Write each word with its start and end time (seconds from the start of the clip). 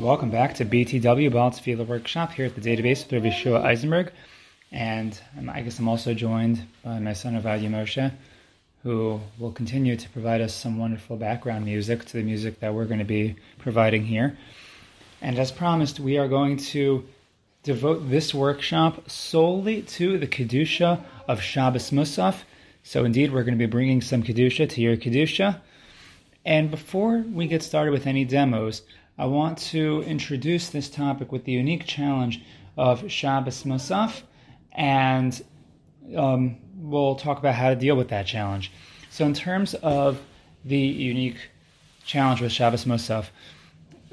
Welcome 0.00 0.30
back 0.30 0.54
to 0.54 0.64
BTW 0.64 1.30
Baal 1.30 1.50
Tefillah 1.50 1.86
Workshop 1.86 2.32
here 2.32 2.46
at 2.46 2.54
the 2.54 2.62
database 2.62 3.04
with 3.04 3.12
Rabbi 3.12 3.28
Shua 3.28 3.60
Eisenberg. 3.60 4.10
And 4.72 5.20
um, 5.36 5.50
I 5.50 5.60
guess 5.60 5.78
I'm 5.78 5.88
also 5.88 6.14
joined 6.14 6.64
by 6.82 6.98
my 7.00 7.12
son 7.12 7.34
Avadia 7.34 7.68
Moshe, 7.68 8.10
who 8.82 9.20
will 9.38 9.52
continue 9.52 9.96
to 9.96 10.08
provide 10.08 10.40
us 10.40 10.54
some 10.54 10.78
wonderful 10.78 11.18
background 11.18 11.66
music 11.66 12.06
to 12.06 12.12
the 12.14 12.22
music 12.22 12.60
that 12.60 12.72
we're 12.72 12.86
going 12.86 13.00
to 13.00 13.04
be 13.04 13.36
providing 13.58 14.06
here. 14.06 14.38
And 15.20 15.38
as 15.38 15.52
promised, 15.52 16.00
we 16.00 16.16
are 16.16 16.28
going 16.28 16.56
to 16.72 17.06
devote 17.62 18.08
this 18.08 18.32
workshop 18.32 19.10
solely 19.10 19.82
to 19.82 20.16
the 20.16 20.26
Kedusha 20.26 21.04
of 21.28 21.42
Shabbos 21.42 21.90
Musaf. 21.90 22.36
So 22.84 23.04
indeed, 23.04 23.34
we're 23.34 23.44
going 23.44 23.58
to 23.58 23.66
be 23.66 23.70
bringing 23.70 24.00
some 24.00 24.22
Kedusha 24.22 24.66
to 24.66 24.80
your 24.80 24.96
Kedusha. 24.96 25.60
And 26.46 26.70
before 26.70 27.18
we 27.18 27.46
get 27.46 27.62
started 27.62 27.90
with 27.90 28.06
any 28.06 28.24
demos, 28.24 28.80
I 29.20 29.26
want 29.26 29.58
to 29.58 30.02
introduce 30.04 30.70
this 30.70 30.88
topic 30.88 31.30
with 31.30 31.44
the 31.44 31.52
unique 31.52 31.84
challenge 31.84 32.42
of 32.78 33.12
Shabbos 33.12 33.64
Musaf, 33.64 34.22
and 34.72 35.38
um, 36.16 36.56
we'll 36.74 37.16
talk 37.16 37.38
about 37.38 37.54
how 37.54 37.68
to 37.68 37.76
deal 37.76 37.96
with 37.96 38.08
that 38.08 38.26
challenge. 38.26 38.72
So, 39.10 39.26
in 39.26 39.34
terms 39.34 39.74
of 39.74 40.18
the 40.64 40.78
unique 40.78 41.36
challenge 42.06 42.40
with 42.40 42.50
Shabbos 42.50 42.86
Musaf, 42.86 43.26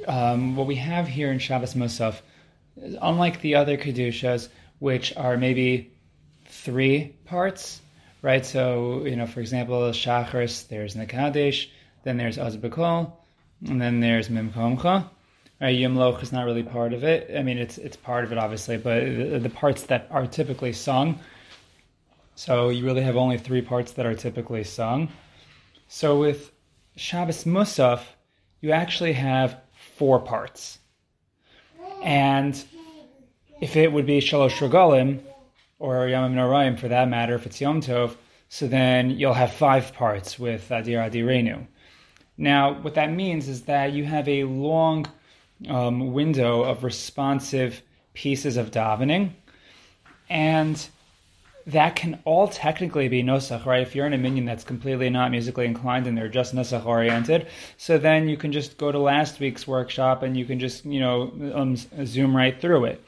um, 0.09 0.57
what 0.57 0.67
we 0.67 0.75
have 0.75 1.07
here 1.07 1.31
in 1.31 1.39
Shabbos 1.39 1.73
Musaf, 1.73 2.19
unlike 3.01 3.39
the 3.39 3.55
other 3.55 3.77
Kedushas, 3.77 4.49
which 4.79 5.15
are 5.15 5.37
maybe 5.37 5.89
three 6.47 7.15
parts, 7.23 7.79
right? 8.21 8.45
So, 8.45 9.05
you 9.05 9.15
know, 9.15 9.25
for 9.25 9.39
example, 9.39 9.79
Shacharis, 9.91 10.67
there's 10.67 10.95
Nekadesh, 10.95 11.69
then 12.03 12.17
there's 12.17 12.37
Azbekol, 12.37 13.13
and 13.65 13.81
then 13.81 13.99
there's 13.99 14.29
Mimkomcha. 14.29 15.09
Right, 15.59 15.75
Yimloch 15.75 16.21
is 16.21 16.31
not 16.31 16.45
really 16.45 16.61
part 16.61 16.93
of 16.93 17.03
it. 17.03 17.35
I 17.35 17.41
mean, 17.41 17.57
it's 17.57 17.79
it's 17.79 17.97
part 17.97 18.23
of 18.23 18.31
it, 18.31 18.37
obviously, 18.37 18.77
but 18.77 19.03
the, 19.03 19.39
the, 19.39 19.49
parts 19.49 19.83
that 19.83 20.07
are 20.11 20.27
typically 20.27 20.71
sung. 20.71 21.19
So 22.35 22.69
you 22.69 22.85
really 22.85 23.01
have 23.01 23.17
only 23.17 23.39
three 23.39 23.63
parts 23.63 23.93
that 23.93 24.05
are 24.05 24.13
typically 24.13 24.63
sung. 24.63 25.09
So 25.87 26.19
with 26.19 26.51
Shabbos 26.95 27.45
Musaf, 27.45 28.01
you 28.61 28.71
actually 28.71 29.13
have 29.13 29.59
four 29.95 30.19
parts. 30.19 30.77
And 32.03 32.63
if 33.59 33.75
it 33.75 33.91
would 33.91 34.05
be 34.05 34.19
Shalosh 34.19 34.57
Regalim, 34.59 35.21
or 35.79 36.05
Yamim 36.05 36.33
Norayim 36.33 36.79
for 36.79 36.87
that 36.87 37.09
matter, 37.09 37.33
if 37.33 37.47
it's 37.47 37.59
Yom 37.59 37.81
Tov, 37.81 38.15
so 38.49 38.67
then 38.67 39.09
you'll 39.09 39.33
have 39.33 39.51
five 39.51 39.93
parts 39.93 40.37
with 40.37 40.69
Adir 40.69 41.09
Adirenu. 41.09 41.65
Now, 42.37 42.73
what 42.81 42.95
that 42.95 43.11
means 43.11 43.47
is 43.47 43.63
that 43.63 43.93
you 43.93 44.05
have 44.05 44.27
a 44.27 44.43
long 44.43 45.07
um, 45.67 46.13
window 46.13 46.63
of 46.63 46.83
responsive 46.83 47.81
pieces 48.13 48.57
of 48.57 48.71
davening, 48.71 49.31
and 50.29 50.87
that 51.65 51.95
can 51.95 52.19
all 52.23 52.47
technically 52.47 53.09
be 53.09 53.21
nosach, 53.21 53.65
right? 53.65 53.81
If 53.81 53.93
you're 53.93 54.05
in 54.05 54.13
a 54.13 54.17
minyan 54.17 54.45
that's 54.45 54.63
completely 54.63 55.09
not 55.09 55.31
musically 55.31 55.65
inclined 55.65 56.07
and 56.07 56.17
they're 56.17 56.29
just 56.29 56.55
nosach 56.55 56.85
oriented, 56.85 57.47
so 57.77 57.97
then 57.97 58.29
you 58.29 58.37
can 58.37 58.51
just 58.51 58.77
go 58.77 58.91
to 58.91 58.99
last 58.99 59.39
week's 59.39 59.67
workshop 59.67 60.23
and 60.23 60.37
you 60.37 60.45
can 60.45 60.59
just 60.59 60.85
you 60.85 60.99
know 60.99 61.33
um, 61.53 61.75
zoom 62.05 62.35
right 62.35 62.59
through 62.61 62.85
it. 62.85 63.03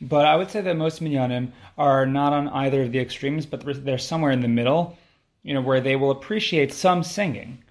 But 0.00 0.26
I 0.26 0.34
would 0.36 0.50
say 0.50 0.62
that 0.62 0.76
most 0.76 1.02
minyanim 1.02 1.52
are 1.76 2.06
not 2.06 2.32
on 2.32 2.48
either 2.48 2.82
of 2.82 2.92
the 2.92 2.98
extremes, 2.98 3.46
but 3.46 3.62
they're 3.84 3.98
somewhere 3.98 4.32
in 4.32 4.40
the 4.40 4.48
middle, 4.48 4.98
you 5.42 5.52
know, 5.52 5.60
where 5.60 5.80
they 5.80 5.94
will 5.94 6.10
appreciate 6.10 6.72
some 6.72 7.02
singing. 7.02 7.62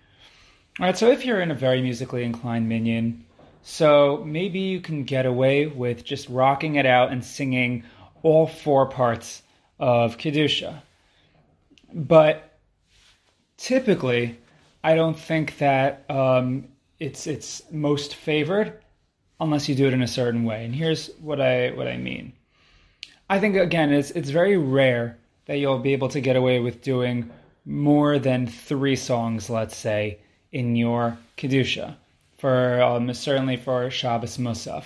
All 0.79 0.85
right, 0.85 0.97
so 0.97 1.11
if 1.11 1.25
you're 1.25 1.41
in 1.41 1.51
a 1.51 1.55
very 1.55 1.81
musically 1.81 2.23
inclined 2.23 2.69
minyan, 2.69 3.25
so 3.63 4.23
maybe 4.25 4.59
you 4.59 4.79
can 4.79 5.03
get 5.03 5.25
away 5.25 5.67
with 5.67 6.05
just 6.05 6.29
rocking 6.29 6.75
it 6.75 6.85
out 6.85 7.11
and 7.11 7.21
singing 7.21 7.83
all 8.23 8.47
four 8.47 8.85
parts 8.85 9.43
of 9.77 10.17
Kedusha. 10.17 10.81
But 11.93 12.57
typically, 13.57 14.39
I 14.81 14.95
don't 14.95 15.19
think 15.19 15.57
that 15.57 16.09
um, 16.09 16.69
it's 16.97 17.27
it's 17.27 17.61
most 17.71 18.15
favored 18.15 18.79
unless 19.41 19.67
you 19.67 19.75
do 19.75 19.87
it 19.87 19.93
in 19.93 20.01
a 20.01 20.07
certain 20.07 20.45
way. 20.45 20.63
And 20.63 20.73
here's 20.73 21.09
what 21.19 21.41
I 21.41 21.71
what 21.71 21.89
I 21.89 21.97
mean. 21.97 22.31
I 23.29 23.41
think 23.41 23.57
again, 23.57 23.91
it's 23.91 24.11
it's 24.11 24.29
very 24.29 24.55
rare 24.55 25.17
that 25.45 25.57
you'll 25.57 25.79
be 25.79 25.91
able 25.91 26.07
to 26.07 26.21
get 26.21 26.37
away 26.37 26.61
with 26.61 26.81
doing 26.81 27.29
more 27.65 28.17
than 28.17 28.47
three 28.47 28.95
songs, 28.95 29.49
let's 29.49 29.75
say, 29.75 30.19
in 30.51 30.75
your 30.75 31.17
kedusha, 31.37 31.95
for 32.37 32.81
um, 32.81 33.13
certainly 33.13 33.57
for 33.57 33.89
Shabbos 33.89 34.37
Musaf. 34.37 34.85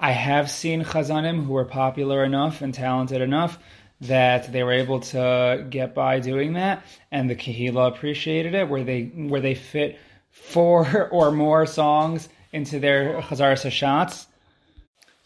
I 0.00 0.10
have 0.10 0.50
seen 0.50 0.84
chazanim 0.84 1.44
who 1.44 1.52
were 1.52 1.64
popular 1.64 2.24
enough 2.24 2.62
and 2.62 2.74
talented 2.74 3.20
enough 3.20 3.58
that 4.00 4.52
they 4.52 4.62
were 4.62 4.72
able 4.72 5.00
to 5.00 5.66
get 5.70 5.94
by 5.94 6.20
doing 6.20 6.54
that, 6.54 6.84
and 7.10 7.30
the 7.30 7.36
kahila 7.36 7.88
appreciated 7.88 8.54
it, 8.54 8.68
where 8.68 8.84
they 8.84 9.04
where 9.04 9.40
they 9.40 9.54
fit 9.54 9.98
four 10.30 11.08
or 11.12 11.30
more 11.30 11.66
songs 11.66 12.28
into 12.52 12.78
their 12.80 13.20
chazar 13.22 13.70
shots. 13.70 14.26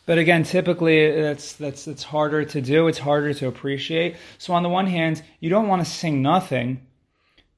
But 0.06 0.18
again, 0.18 0.42
typically 0.44 1.20
that's 1.20 1.54
that's 1.54 1.86
it's 1.86 2.02
harder 2.02 2.44
to 2.44 2.60
do. 2.60 2.88
It's 2.88 2.98
harder 2.98 3.34
to 3.34 3.48
appreciate. 3.48 4.16
So 4.38 4.54
on 4.54 4.62
the 4.62 4.68
one 4.68 4.86
hand, 4.86 5.22
you 5.40 5.50
don't 5.50 5.68
want 5.68 5.84
to 5.84 5.90
sing 5.90 6.22
nothing 6.22 6.86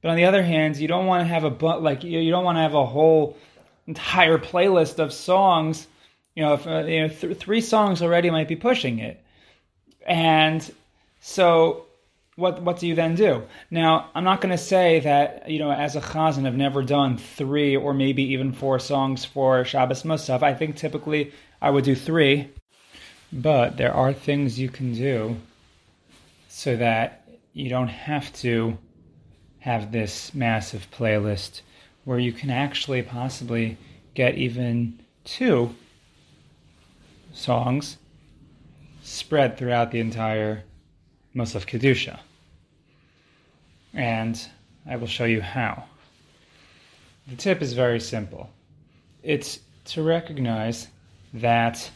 but 0.01 0.09
on 0.09 0.15
the 0.15 0.25
other 0.25 0.43
hand, 0.43 0.77
you 0.77 0.87
don't 0.87 1.05
want 1.05 1.21
to 1.21 1.25
have 1.25 1.43
a 1.43 1.49
but 1.49 1.81
like 1.83 2.03
you, 2.03 2.19
you 2.19 2.31
don't 2.31 2.43
want 2.43 2.57
to 2.57 2.61
have 2.61 2.73
a 2.73 2.85
whole 2.85 3.37
entire 3.87 4.37
playlist 4.37 4.99
of 4.99 5.13
songs. 5.13 5.87
You 6.35 6.43
know, 6.43 6.53
if, 6.53 6.65
uh, 6.65 6.83
you 6.85 7.01
know, 7.01 7.07
th- 7.09 7.37
three 7.37 7.61
songs 7.61 8.01
already 8.01 8.29
might 8.29 8.47
be 8.47 8.55
pushing 8.55 8.99
it, 8.99 9.23
and 10.05 10.69
so 11.19 11.85
what 12.35 12.61
what 12.63 12.79
do 12.79 12.87
you 12.87 12.95
then 12.95 13.15
do? 13.15 13.43
Now, 13.69 14.09
I'm 14.15 14.23
not 14.23 14.41
going 14.41 14.51
to 14.51 14.57
say 14.57 15.01
that 15.01 15.49
you 15.49 15.59
know, 15.59 15.71
as 15.71 15.95
a 15.95 16.01
chazan, 16.01 16.47
I've 16.47 16.55
never 16.55 16.81
done 16.81 17.17
three 17.17 17.75
or 17.75 17.93
maybe 17.93 18.23
even 18.33 18.53
four 18.53 18.79
songs 18.79 19.23
for 19.23 19.63
Shabbos 19.65 20.03
Musaf. 20.03 20.41
I 20.41 20.53
think 20.53 20.77
typically 20.77 21.31
I 21.61 21.69
would 21.69 21.83
do 21.83 21.95
three, 21.95 22.49
but 23.31 23.77
there 23.77 23.93
are 23.93 24.13
things 24.13 24.59
you 24.59 24.69
can 24.69 24.93
do 24.93 25.37
so 26.47 26.75
that 26.75 27.27
you 27.53 27.69
don't 27.69 27.87
have 27.87 28.31
to 28.33 28.77
have 29.61 29.91
this 29.91 30.33
massive 30.33 30.87
playlist 30.91 31.61
where 32.03 32.19
you 32.19 32.33
can 32.33 32.49
actually 32.49 33.01
possibly 33.01 33.77
get 34.13 34.35
even 34.35 34.99
two 35.23 35.73
songs 37.33 37.97
spread 39.03 39.57
throughout 39.57 39.91
the 39.91 39.99
entire 39.99 40.63
Musaf 41.35 41.65
Kedusha. 41.65 42.19
And 43.93 44.39
I 44.89 44.95
will 44.95 45.07
show 45.07 45.25
you 45.25 45.41
how. 45.41 45.85
The 47.27 47.35
tip 47.35 47.61
is 47.61 47.73
very 47.73 47.99
simple. 47.99 48.49
It's 49.21 49.59
to 49.85 50.01
recognize 50.01 50.87
that 51.35 51.91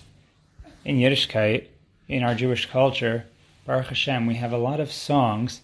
in 0.83 0.97
Yiddishkeit, 0.97 1.65
in 2.07 2.23
our 2.23 2.35
Jewish 2.35 2.67
culture, 2.67 3.25
Baruch 3.65 3.87
Hashem, 3.87 4.27
we 4.27 4.35
have 4.35 4.53
a 4.53 4.57
lot 4.57 4.79
of 4.79 4.91
songs 4.91 5.61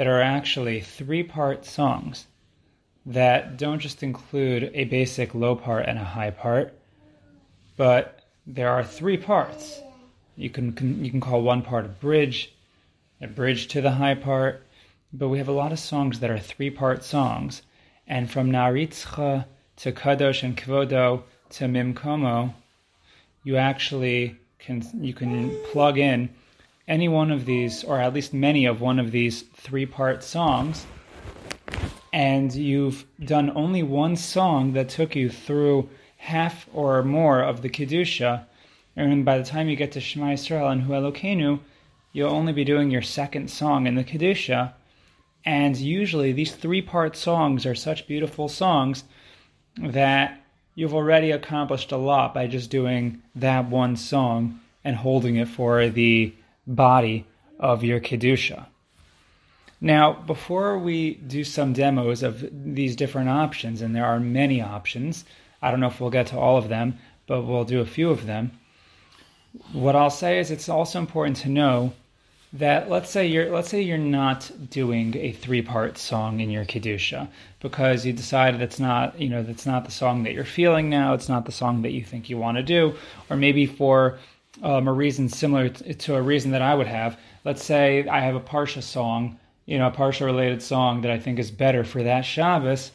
that 0.00 0.06
are 0.06 0.22
actually 0.22 0.80
three 0.80 1.22
part 1.22 1.66
songs 1.66 2.26
that 3.04 3.58
don't 3.58 3.80
just 3.80 4.02
include 4.02 4.70
a 4.72 4.84
basic 4.84 5.34
low 5.34 5.54
part 5.54 5.84
and 5.86 5.98
a 5.98 6.04
high 6.16 6.30
part, 6.30 6.72
but 7.76 8.22
there 8.46 8.70
are 8.70 8.82
three 8.82 9.18
parts. 9.18 9.78
You 10.36 10.48
can, 10.48 10.72
can 10.72 11.04
you 11.04 11.10
can 11.10 11.20
call 11.20 11.42
one 11.42 11.60
part 11.60 11.84
a 11.84 11.88
bridge, 11.88 12.50
a 13.20 13.26
bridge 13.26 13.68
to 13.68 13.82
the 13.82 13.90
high 13.90 14.14
part, 14.14 14.66
but 15.12 15.28
we 15.28 15.36
have 15.36 15.48
a 15.48 15.52
lot 15.52 15.70
of 15.70 15.78
songs 15.78 16.20
that 16.20 16.30
are 16.30 16.38
three 16.38 16.70
part 16.70 17.04
songs, 17.04 17.60
and 18.06 18.30
from 18.30 18.50
Naritzcha 18.50 19.44
to 19.76 19.92
Kadosh 19.92 20.42
and 20.42 20.56
Kvodo 20.56 21.24
to 21.50 21.68
Mimkomo, 21.68 22.54
you 23.44 23.58
actually 23.58 24.38
can 24.58 24.82
you 24.98 25.12
can 25.12 25.54
plug 25.72 25.98
in 25.98 26.30
any 26.90 27.08
one 27.08 27.30
of 27.30 27.46
these, 27.46 27.84
or 27.84 28.00
at 28.00 28.12
least 28.12 28.34
many 28.34 28.66
of 28.66 28.80
one 28.80 28.98
of 28.98 29.12
these 29.12 29.42
three 29.54 29.86
part 29.86 30.24
songs, 30.24 30.84
and 32.12 32.52
you've 32.52 33.06
done 33.24 33.52
only 33.54 33.82
one 33.84 34.16
song 34.16 34.72
that 34.72 34.88
took 34.88 35.14
you 35.14 35.30
through 35.30 35.88
half 36.16 36.66
or 36.74 37.02
more 37.04 37.40
of 37.40 37.62
the 37.62 37.70
Kedusha, 37.70 38.44
and 38.96 39.24
by 39.24 39.38
the 39.38 39.44
time 39.44 39.68
you 39.68 39.76
get 39.76 39.92
to 39.92 40.00
Shema 40.00 40.32
Yisrael 40.32 40.70
and 40.70 40.82
Hu 40.82 40.92
Elokeinu, 40.92 41.60
you'll 42.12 42.32
only 42.32 42.52
be 42.52 42.64
doing 42.64 42.90
your 42.90 43.02
second 43.02 43.48
song 43.48 43.86
in 43.86 43.94
the 43.94 44.04
Kedusha. 44.04 44.72
And 45.44 45.76
usually 45.76 46.32
these 46.32 46.52
three 46.52 46.82
part 46.82 47.16
songs 47.16 47.64
are 47.64 47.74
such 47.74 48.08
beautiful 48.08 48.48
songs 48.48 49.04
that 49.78 50.42
you've 50.74 50.94
already 50.94 51.30
accomplished 51.30 51.92
a 51.92 51.96
lot 51.96 52.34
by 52.34 52.48
just 52.48 52.68
doing 52.68 53.22
that 53.36 53.70
one 53.70 53.96
song 53.96 54.60
and 54.84 54.96
holding 54.96 55.36
it 55.36 55.48
for 55.48 55.88
the 55.88 56.34
body 56.74 57.26
of 57.58 57.84
your 57.84 58.00
Kedusha. 58.00 58.66
Now, 59.80 60.12
before 60.12 60.78
we 60.78 61.14
do 61.14 61.42
some 61.42 61.72
demos 61.72 62.22
of 62.22 62.44
these 62.52 62.96
different 62.96 63.30
options, 63.30 63.80
and 63.80 63.96
there 63.96 64.04
are 64.04 64.20
many 64.20 64.60
options, 64.60 65.24
I 65.62 65.70
don't 65.70 65.80
know 65.80 65.88
if 65.88 66.00
we'll 66.00 66.10
get 66.10 66.28
to 66.28 66.38
all 66.38 66.58
of 66.58 66.68
them, 66.68 66.98
but 67.26 67.42
we'll 67.42 67.64
do 67.64 67.80
a 67.80 67.86
few 67.86 68.10
of 68.10 68.26
them. 68.26 68.52
What 69.72 69.96
I'll 69.96 70.10
say 70.10 70.38
is 70.38 70.50
it's 70.50 70.68
also 70.68 70.98
important 70.98 71.38
to 71.38 71.48
know 71.48 71.92
that 72.52 72.90
let's 72.90 73.10
say 73.10 73.26
you're 73.26 73.48
let's 73.50 73.68
say 73.68 73.80
you're 73.80 73.96
not 73.96 74.50
doing 74.70 75.16
a 75.16 75.30
three 75.30 75.62
part 75.62 75.96
song 75.96 76.40
in 76.40 76.50
your 76.50 76.64
kedusha 76.64 77.28
because 77.60 78.04
you 78.04 78.12
decided 78.12 78.60
it's 78.60 78.80
not 78.80 79.20
you 79.20 79.28
know 79.28 79.42
that's 79.44 79.66
not 79.66 79.84
the 79.84 79.90
song 79.92 80.24
that 80.24 80.32
you're 80.32 80.44
feeling 80.44 80.90
now 80.90 81.14
it's 81.14 81.28
not 81.28 81.44
the 81.44 81.52
song 81.52 81.82
that 81.82 81.92
you 81.92 82.04
think 82.04 82.28
you 82.28 82.36
want 82.36 82.56
to 82.56 82.62
do 82.62 82.92
or 83.28 83.36
maybe 83.36 83.66
for 83.66 84.18
um, 84.62 84.88
a 84.88 84.92
reason 84.92 85.28
similar 85.28 85.68
to 85.68 86.16
a 86.16 86.22
reason 86.22 86.52
that 86.52 86.62
I 86.62 86.74
would 86.74 86.86
have 86.86 87.18
let's 87.44 87.64
say 87.64 88.06
I 88.06 88.20
have 88.20 88.34
a 88.34 88.40
parsha 88.40 88.82
song 88.82 89.38
you 89.66 89.78
know 89.78 89.88
a 89.88 89.92
parsha 89.92 90.26
related 90.26 90.62
song 90.62 91.02
that 91.02 91.10
I 91.10 91.18
think 91.18 91.38
is 91.38 91.50
better 91.50 91.84
for 91.84 92.02
that 92.02 92.22
Shabbos 92.22 92.90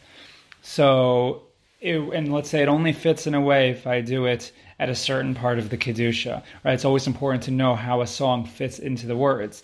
so 0.62 1.44
it, 1.86 1.98
and 2.00 2.34
let's 2.34 2.50
say 2.50 2.64
it 2.64 2.68
only 2.68 2.94
fits 2.94 3.28
in 3.28 3.36
a 3.36 3.42
way 3.42 3.70
if 3.70 3.86
I 3.86 4.02
do 4.02 4.26
it 4.26 4.52
at 4.80 4.90
a 4.90 4.96
certain 4.96 5.36
part 5.36 5.60
of 5.60 5.70
the 5.70 5.78
kedusha. 5.78 6.44
Right? 6.64 6.74
It's 6.74 6.86
always 6.86 7.08
important 7.08 7.44
to 7.44 7.52
know 7.52 7.76
how 7.76 8.02
a 8.02 8.08
song 8.08 8.46
fits 8.46 8.80
into 8.80 9.08
the 9.08 9.16
words. 9.16 9.64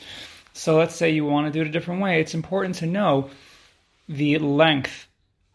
So 0.54 0.78
let's 0.78 0.96
say 0.96 1.10
you 1.10 1.26
want 1.26 1.48
to 1.48 1.52
do 1.52 1.62
it 1.62 1.68
a 1.68 1.72
different 1.72 2.02
way. 2.02 2.22
It's 2.22 2.34
important 2.34 2.76
to 2.76 2.86
know 2.86 3.30
the 4.08 4.38
length 4.38 5.08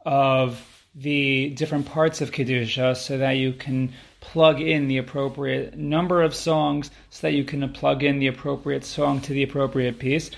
of 0.04 0.60
the 0.94 1.50
different 1.50 1.86
parts 1.86 2.20
of 2.20 2.32
kedusha 2.32 2.96
so 2.96 3.18
that 3.18 3.32
you 3.32 3.52
can 3.52 3.92
plug 4.32 4.60
in 4.60 4.88
the 4.88 4.98
appropriate 4.98 5.76
number 5.76 6.22
of 6.22 6.34
songs 6.34 6.90
so 7.10 7.26
that 7.26 7.34
you 7.34 7.44
can 7.44 7.68
plug 7.72 8.02
in 8.02 8.18
the 8.18 8.26
appropriate 8.26 8.84
song 8.84 9.20
to 9.20 9.32
the 9.32 9.42
appropriate 9.42 9.98
piece. 9.98 10.30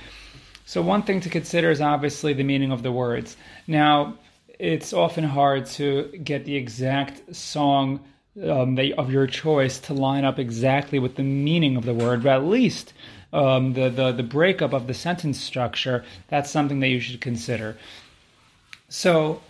So 0.67 0.83
one 0.83 1.03
thing 1.03 1.21
to 1.21 1.31
consider 1.31 1.71
is 1.71 1.81
obviously 1.81 2.35
the 2.35 2.45
meaning 2.45 2.71
of 2.71 2.83
the 2.83 2.93
words. 2.93 3.37
Now, 3.67 4.19
it's 4.59 4.93
often 4.93 5.25
hard 5.25 5.65
to 5.79 6.09
get 6.23 6.45
the 6.45 6.57
exact 6.57 7.35
song 7.35 8.01
um, 8.43 8.79
of 8.99 9.11
your 9.11 9.27
choice 9.27 9.79
to 9.81 9.95
line 9.95 10.25
up 10.25 10.39
exactly 10.39 10.99
with 10.99 11.15
the 11.17 11.23
meaning 11.23 11.77
of 11.77 11.85
the 11.85 11.95
word, 11.95 12.23
but 12.23 12.37
at 12.37 12.45
least 12.45 12.93
um, 13.33 13.73
the, 13.73 13.89
the, 13.89 14.13
the 14.13 14.23
breakup 14.23 14.75
of 14.75 14.87
the 14.87 14.95
sentence 14.95 15.41
structure, 15.41 16.05
that's 16.29 16.51
something 16.51 16.81
that 16.81 16.89
you 16.89 17.01
should 17.01 17.21
consider. 17.21 17.77
So 18.91 19.41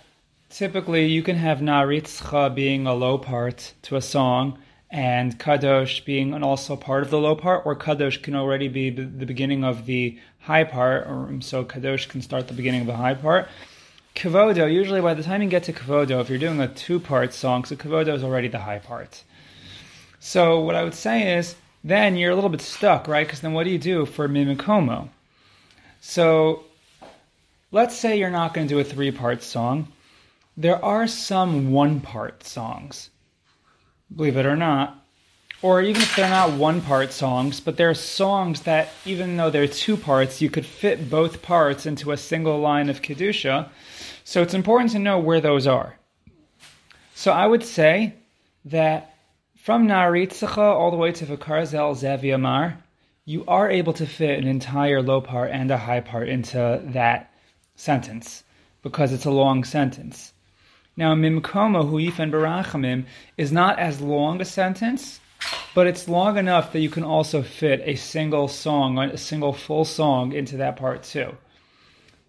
typically 0.51 1.07
you 1.07 1.23
can 1.23 1.37
have 1.37 1.59
Naritzcha 1.59 2.55
being 2.55 2.87
a 2.87 2.95
low 2.95 3.19
part 3.19 3.75
to 3.83 3.97
a 3.97 4.03
song 4.03 4.59
and 4.91 5.39
Kadosh 5.39 6.05
being 6.05 6.33
an 6.33 6.43
also 6.43 6.75
part 6.75 7.03
of 7.03 7.11
the 7.11 7.19
low 7.19 7.35
part, 7.35 7.67
or 7.67 7.77
Kadosh 7.77 8.23
can 8.23 8.35
already 8.35 8.69
be 8.69 8.89
the 8.91 9.27
beginning 9.27 9.63
of 9.63 9.85
the 9.85 10.19
high 10.41 10.65
part, 10.65 11.07
or 11.07 11.27
um, 11.27 11.43
so 11.43 11.65
Kadosh 11.65 12.09
can 12.09 12.23
start 12.23 12.49
the 12.49 12.55
beginning 12.55 12.83
of 12.83 12.87
the 12.87 12.97
high 12.97 13.15
part. 13.15 13.49
Kavodo, 14.15 14.73
usually 14.73 15.01
by 15.01 15.15
the 15.15 15.23
time 15.23 15.43
you 15.43 15.49
get 15.49 15.65
to 15.65 15.73
Kavodo, 15.73 16.21
if 16.21 16.31
you're 16.31 16.39
doing 16.39 16.61
a 16.61 16.69
two 16.69 16.99
part 16.99 17.35
song, 17.35 17.65
so 17.65 17.77
Kavodo 17.77 18.15
is 18.15 18.25
already 18.25 18.49
the 18.49 18.59
high 18.59 18.79
part. 18.79 19.23
So 20.21 20.61
what 20.61 20.75
I 20.75 20.85
would 20.85 20.95
say 20.95 21.37
is, 21.37 21.55
then 21.85 22.17
you're 22.17 22.33
a 22.33 22.35
little 22.35 22.51
bit 22.51 22.61
stuck, 22.61 23.07
right? 23.07 23.27
Because 23.27 23.41
then 23.41 23.53
what 23.53 23.65
do 23.65 23.71
you 23.71 23.79
do 23.79 24.07
for 24.07 24.27
Mimikomo? 24.27 25.11
So 26.01 26.65
let's 27.71 27.97
say 27.97 28.19
you're 28.19 28.31
not 28.31 28.55
going 28.55 28.67
to 28.67 28.75
do 28.75 28.81
a 28.81 28.85
three 28.85 29.11
part 29.11 29.43
song. 29.43 29.89
There 30.59 30.85
are 30.85 31.07
some 31.07 31.71
one 31.71 32.01
part 32.01 32.43
songs, 32.43 33.11
believe 34.15 34.37
it 34.37 34.45
or 34.45 34.57
not. 34.57 35.05
Or 35.63 35.81
even 35.81 36.03
if 36.03 36.17
they're 36.17 36.29
not 36.29 36.59
one 36.59 36.81
part 36.81 37.13
songs, 37.13 37.61
but 37.61 37.77
there 37.77 37.91
are 37.91 37.95
songs 37.95 38.63
that, 38.63 38.89
even 39.05 39.37
though 39.37 39.51
they're 39.51 39.69
two 39.69 39.97
parts, 39.97 40.41
you 40.41 40.51
could 40.51 40.67
fit 40.67 41.09
both 41.09 41.43
parts 41.43 41.87
into 41.87 42.11
a 42.11 42.17
single 42.17 42.59
line 42.59 42.89
of 42.89 43.03
Kedusha 43.03 43.69
so 44.25 44.43
it's 44.43 44.53
important 44.53 44.91
to 44.91 44.99
know 44.99 45.21
where 45.21 45.41
those 45.41 45.69
are. 45.69 45.97
So 47.15 47.31
I 47.31 47.47
would 47.47 47.63
say 47.63 48.15
that 48.65 49.15
from 49.57 49.87
Naritzacha 49.87 50.59
all 50.59 50.91
the 50.91 50.97
way 50.97 51.13
to 51.13 51.25
Vikarzel 51.25 51.95
Zeviamar, 51.95 52.79
you 53.25 53.45
are 53.47 53.71
able 53.71 53.93
to 53.93 54.07
fit 54.07 54.41
an 54.41 54.49
entire 54.49 55.03
low 55.03 55.21
part 55.21 55.53
and 55.53 55.71
a 55.71 55.79
high 55.79 56.01
part 56.01 56.29
into 56.29 56.83
that 56.87 57.33
sentence 57.77 58.43
because 58.83 59.13
it's 59.13 59.25
a 59.25 59.31
long 59.31 59.63
sentence. 59.63 60.33
Now, 60.99 61.15
Mimkoma 61.15 61.89
Huif 61.89 62.19
and 62.19 62.33
Barachamim 62.33 63.05
is 63.37 63.53
not 63.53 63.79
as 63.79 64.01
long 64.01 64.41
a 64.41 64.45
sentence, 64.45 65.21
but 65.73 65.87
it's 65.87 66.09
long 66.09 66.37
enough 66.37 66.73
that 66.73 66.81
you 66.81 66.91
can 66.91 67.05
also 67.05 67.41
fit 67.41 67.81
a 67.85 67.95
single 67.95 68.49
song, 68.49 68.99
a 68.99 69.17
single 69.17 69.53
full 69.53 69.85
song 69.85 70.33
into 70.33 70.57
that 70.57 70.75
part 70.75 71.05
too. 71.05 71.37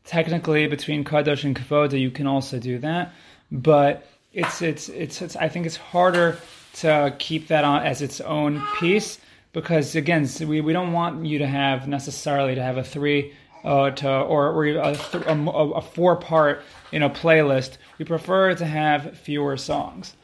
Technically, 0.05 0.67
between 0.67 1.03
kadosh 1.03 1.43
and 1.43 1.55
kavoda, 1.55 1.99
you 1.99 2.11
can 2.11 2.27
also 2.27 2.59
do 2.59 2.77
that, 2.77 3.11
but 3.51 4.07
it's, 4.33 4.61
it's 4.61 4.87
it's 4.89 5.19
it's 5.23 5.35
I 5.35 5.49
think 5.49 5.65
it's 5.65 5.77
harder 5.77 6.37
to 6.81 7.15
keep 7.17 7.47
that 7.47 7.63
on 7.63 7.81
as 7.81 8.03
its 8.03 8.21
own 8.21 8.61
piece 8.79 9.17
because 9.51 9.95
again, 9.95 10.29
we, 10.41 10.61
we 10.61 10.73
don't 10.73 10.93
want 10.93 11.25
you 11.25 11.39
to 11.39 11.47
have 11.47 11.87
necessarily 11.87 12.53
to 12.53 12.61
have 12.61 12.77
a 12.77 12.83
three 12.83 13.33
uh, 13.63 13.91
to 13.91 14.09
or, 14.09 14.51
or 14.51 14.65
a, 14.65 14.95
th- 14.95 15.25
a, 15.25 15.31
a 15.31 15.81
four 15.81 16.15
part 16.15 16.61
you 16.91 16.99
know 16.99 17.09
playlist. 17.09 17.77
We 17.97 18.05
prefer 18.05 18.55
to 18.55 18.65
have 18.65 19.17
fewer 19.17 19.57
songs. 19.57 20.15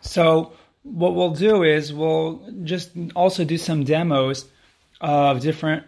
So 0.00 0.52
what 0.82 1.14
we'll 1.14 1.30
do 1.30 1.62
is 1.62 1.92
we'll 1.92 2.46
just 2.64 2.90
also 3.14 3.44
do 3.44 3.58
some 3.58 3.84
demos 3.84 4.46
of 5.00 5.40
different 5.40 5.84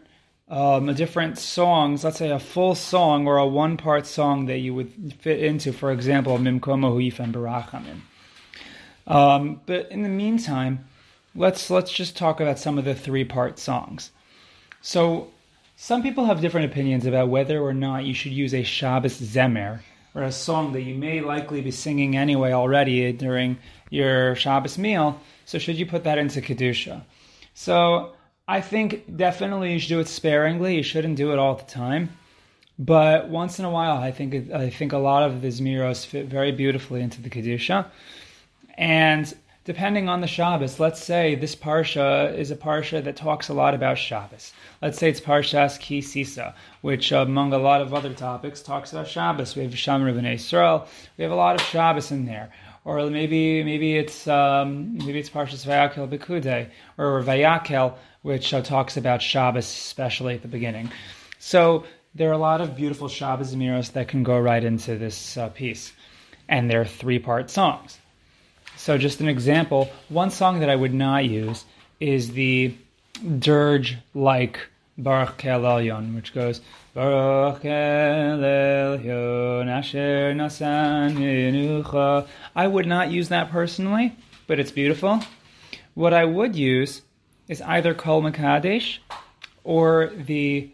um, 0.48 0.94
different 0.94 1.38
songs, 1.38 2.04
let's 2.04 2.18
say 2.18 2.30
a 2.30 2.38
full 2.38 2.74
song 2.74 3.26
or 3.26 3.36
a 3.38 3.46
one 3.46 3.76
part 3.76 4.06
song 4.06 4.46
that 4.46 4.58
you 4.58 4.74
would 4.74 5.14
fit 5.18 5.40
into, 5.42 5.72
for 5.72 5.90
example, 5.90 6.38
Mimkomo 6.38 6.96
Huif 6.96 7.18
and. 7.18 8.02
Um, 9.08 9.60
but 9.66 9.90
in 9.90 10.02
the 10.02 10.08
meantime, 10.08 10.86
let's 11.34 11.68
let's 11.68 11.92
just 11.92 12.16
talk 12.16 12.40
about 12.40 12.58
some 12.58 12.78
of 12.78 12.84
the 12.84 12.94
three 12.94 13.24
part 13.24 13.58
songs. 13.58 14.12
So 14.82 15.32
some 15.76 16.02
people 16.02 16.24
have 16.24 16.40
different 16.40 16.72
opinions 16.72 17.04
about 17.04 17.28
whether 17.28 17.60
or 17.60 17.74
not 17.74 18.04
you 18.04 18.14
should 18.14 18.32
use 18.32 18.54
a 18.54 18.62
Shabbos 18.62 19.20
Zemer, 19.20 19.80
or 20.14 20.22
a 20.22 20.32
song 20.32 20.72
that 20.72 20.80
you 20.80 20.94
may 20.94 21.20
likely 21.20 21.60
be 21.60 21.70
singing 21.70 22.16
anyway 22.16 22.52
already 22.52 23.12
during 23.12 23.58
your 23.90 24.34
Shabbos 24.34 24.78
meal. 24.78 25.20
So 25.44 25.58
should 25.58 25.76
you 25.76 25.84
put 25.84 26.04
that 26.04 26.16
into 26.16 26.40
Kedusha? 26.40 27.02
So 27.52 28.14
I 28.48 28.62
think 28.62 29.16
definitely 29.16 29.74
you 29.74 29.78
should 29.78 29.90
do 29.90 30.00
it 30.00 30.08
sparingly. 30.08 30.76
You 30.76 30.82
shouldn't 30.82 31.16
do 31.16 31.32
it 31.32 31.38
all 31.38 31.56
the 31.56 31.64
time. 31.64 32.08
But 32.78 33.28
once 33.28 33.58
in 33.58 33.66
a 33.66 33.70
while, 33.70 33.98
I 33.98 34.10
think 34.12 34.52
I 34.52 34.70
think 34.70 34.92
a 34.92 34.98
lot 34.98 35.22
of 35.22 35.42
the 35.42 35.48
zmiros 35.48 36.04
fit 36.04 36.26
very 36.26 36.52
beautifully 36.52 37.00
into 37.02 37.22
the 37.22 37.30
kedusha, 37.30 37.86
and 38.74 39.34
depending 39.66 40.08
on 40.08 40.22
the 40.22 40.26
Shabbos, 40.26 40.80
let's 40.80 41.02
say 41.02 41.34
this 41.34 41.54
parsha 41.54 42.34
is 42.34 42.50
a 42.50 42.56
parsha 42.56 43.04
that 43.04 43.16
talks 43.16 43.50
a 43.50 43.54
lot 43.54 43.74
about 43.74 43.98
Shabbos. 43.98 44.54
Let's 44.80 44.98
say 44.98 45.10
it's 45.10 45.20
Parshas 45.20 45.78
Ki 45.78 46.00
Sisa, 46.00 46.54
which 46.80 47.12
among 47.12 47.52
a 47.52 47.58
lot 47.58 47.82
of 47.82 47.92
other 47.92 48.14
topics 48.14 48.62
talks 48.62 48.92
about 48.92 49.08
Shabbos. 49.08 49.54
We 49.54 49.64
have 49.64 49.72
Shamar 49.72 50.14
B'nai 50.14 50.36
Israel. 50.36 50.86
We 51.18 51.24
have 51.24 51.32
a 51.32 51.36
lot 51.36 51.60
of 51.60 51.66
Shabbos 51.66 52.10
in 52.10 52.24
there 52.24 52.50
or 52.86 53.10
maybe 53.10 53.64
maybe 53.64 53.96
it's 53.96 54.28
um, 54.28 54.96
maybe 54.98 55.18
it's 55.18 55.28
Parshas 55.28 55.66
Vayakel 55.66 56.08
Bekude 56.08 56.70
or 56.96 57.20
Vayakel, 57.20 57.94
which 58.22 58.54
uh, 58.54 58.62
talks 58.62 58.96
about 58.96 59.20
Shabbos, 59.20 59.66
especially 59.66 60.36
at 60.36 60.42
the 60.42 60.48
beginning. 60.48 60.90
So 61.40 61.84
there 62.14 62.30
are 62.30 62.32
a 62.32 62.38
lot 62.38 62.60
of 62.60 62.76
beautiful 62.76 63.08
Shabbos 63.08 63.54
Zmiros 63.54 63.92
that 63.92 64.08
can 64.08 64.22
go 64.22 64.38
right 64.38 64.62
into 64.62 64.96
this 64.96 65.36
uh, 65.36 65.48
piece, 65.48 65.92
and 66.48 66.70
they're 66.70 66.84
three-part 66.84 67.50
songs. 67.50 67.98
So 68.76 68.98
just 68.98 69.20
an 69.20 69.28
example, 69.28 69.90
one 70.08 70.30
song 70.30 70.60
that 70.60 70.70
I 70.70 70.76
would 70.76 70.94
not 70.94 71.24
use 71.24 71.64
is 71.98 72.32
the 72.32 72.74
dirge-like 73.38 74.60
Baruch 74.98 75.38
Kel 75.38 75.62
which 76.14 76.32
goes 76.32 76.60
Baruch 76.94 77.62
Elyon 77.62 79.68
Asher 79.68 80.32
Nasan 80.34 82.24
I 82.54 82.66
would 82.66 82.86
not 82.86 83.10
use 83.10 83.28
that 83.28 83.50
personally, 83.50 84.16
but 84.46 84.58
it's 84.58 84.70
beautiful. 84.70 85.20
What 85.94 86.14
I 86.14 86.24
would 86.24 86.56
use 86.56 87.02
is 87.48 87.60
either 87.62 87.94
Kol 87.94 88.22
Makadesh 88.22 88.98
or 89.64 90.12
the 90.14 90.70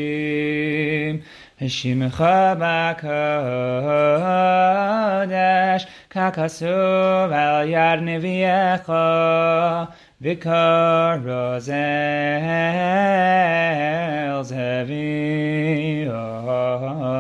שמך 1.68 2.26
בקודש 2.60 3.06
ככסוב 6.10 7.32
על 7.32 7.70
יד 7.70 8.00
נביאך 8.02 8.92
וקרא 10.22 11.60
זל 11.60 11.74
זבי 14.42 16.06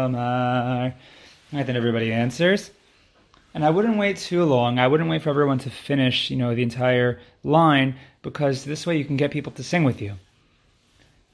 omar. 0.05 0.93
I 1.53 1.63
think 1.63 1.77
everybody 1.77 2.11
answers. 2.11 2.71
And 3.53 3.63
I 3.63 3.69
wouldn't 3.69 3.97
wait 3.97 4.17
too 4.17 4.43
long. 4.43 4.79
I 4.79 4.87
wouldn't 4.87 5.09
wait 5.09 5.21
for 5.21 5.29
everyone 5.29 5.59
to 5.59 5.69
finish, 5.69 6.29
you 6.29 6.37
know, 6.37 6.53
the 6.53 6.63
entire 6.63 7.19
line 7.43 7.95
because 8.21 8.65
this 8.65 8.85
way 8.85 8.97
you 8.97 9.05
can 9.05 9.17
get 9.17 9.31
people 9.31 9.51
to 9.53 9.63
sing 9.63 9.83
with 9.83 10.01
you. 10.01 10.13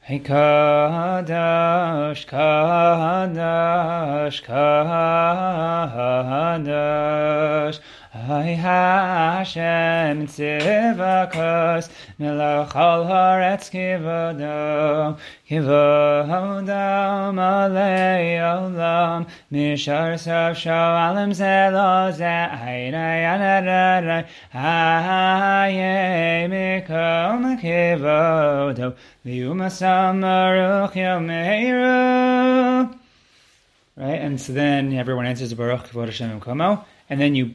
Hey 0.08 0.20
Kadosh, 0.20 1.26
Kadosh, 2.26 3.34
Kadosh, 4.46 5.00
Hay 8.16 8.54
Hashem 8.54 10.26
Tzivakos, 10.26 11.90
Melech 12.18 12.74
Al 12.74 13.04
Haaretz 13.04 13.70
Kivodo, 13.70 15.18
Kivodo 15.48 17.32
Malei 17.34 18.40
Olam, 18.40 19.26
Mishar 19.52 20.18
Sof 20.18 20.56
Shoalim 20.56 21.32
Zelo 21.32 22.10
Zeh, 22.16 22.50
Ayray 22.58 23.22
Anaray, 23.32 24.26
Haye 24.50 26.48
Mikom 26.48 27.60
Kivodo, 27.60 28.94
Liumasam 29.26 30.22
Baruch 30.22 30.94
Yomeru. 30.94 32.94
Right, 33.96 34.20
and 34.20 34.40
so 34.40 34.52
then 34.52 34.94
everyone 34.94 35.26
answers 35.26 35.52
Baruch 35.52 35.90
Kavod 35.90 36.06
Hashem 36.06 36.40
Komo, 36.40 36.84
and 37.10 37.20
then 37.20 37.34
you 37.34 37.54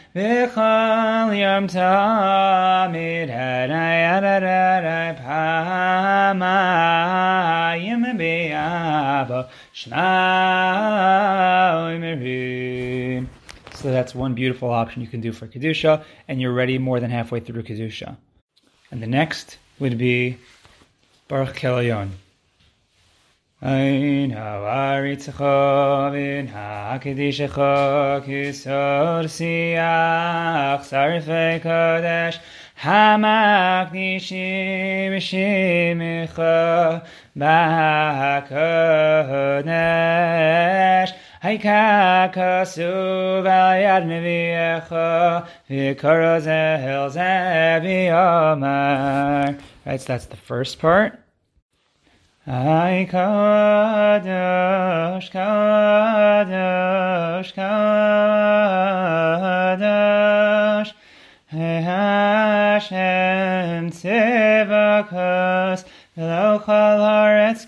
v'chol 0.15 1.39
yom 1.39 1.67
tamid 1.67 3.29
so 13.73 13.89
that's 13.89 14.13
one 14.13 14.35
beautiful 14.35 14.69
option 14.69 15.01
you 15.01 15.07
can 15.07 15.21
do 15.21 15.31
for 15.31 15.47
Kedusha, 15.47 16.03
and 16.27 16.39
you're 16.39 16.53
ready 16.53 16.77
more 16.77 16.99
than 16.99 17.09
halfway 17.09 17.39
through 17.39 17.63
Kedusha. 17.63 18.15
And 18.91 19.01
the 19.01 19.07
next 19.07 19.57
would 19.79 19.97
be 19.97 20.37
Baruch 21.27 21.55
Kelayon. 21.55 22.09
Ein 23.63 24.31
ha'aritzecha 24.31 26.11
v'in 26.11 26.47
ha'kedishecha 26.49 28.25
kisor 28.25 29.25
siach 29.29 30.81
sarfei 30.81 31.61
kodesh 31.61 32.39
hamakdishim 32.81 35.13
shimicha 35.21 37.05
ba'kodesh 37.37 38.41
Haika 41.43 42.33
kasuv 42.33 43.45
al 43.45 43.77
yad 43.77 44.05
neviecha 44.09 45.45
v'kara 45.69 46.41
zehel 46.41 47.11
zevi 47.11 48.09
omar. 48.09 49.55
Right, 49.85 50.01
so 50.01 50.07
that's 50.07 50.25
the 50.25 50.35
first 50.35 50.79
part. 50.79 51.20
Ay 52.47 53.05
kadosh, 53.05 55.29
kadosh, 55.29 57.53
kadosh, 57.53 58.81
Hashem 61.51 62.89
tzivakos, 63.91 65.85
lo 66.17 66.59
chal 66.65 66.99
haaretz 66.99 67.65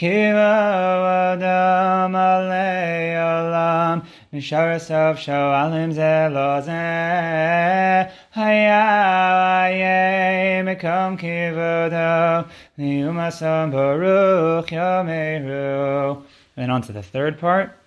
kivodo, 0.00 1.36
kivodam 1.40 2.14
alei 2.16 3.14
olam, 3.16 4.04
Mishar 4.32 4.80
sof 4.80 5.18
shoalim 5.18 5.92
zelo 5.92 6.62
zeh, 6.64 8.10
hayaye 8.34 9.94
mekom 10.64 11.18
kivodo, 11.18 12.48
liumasom 12.78 13.70
baruch 13.70 14.70
yomeru. 14.70 16.22
And 16.56 16.72
on 16.72 16.82
to 16.82 16.92
the 16.92 17.02
third 17.02 17.38
part. 17.38 17.79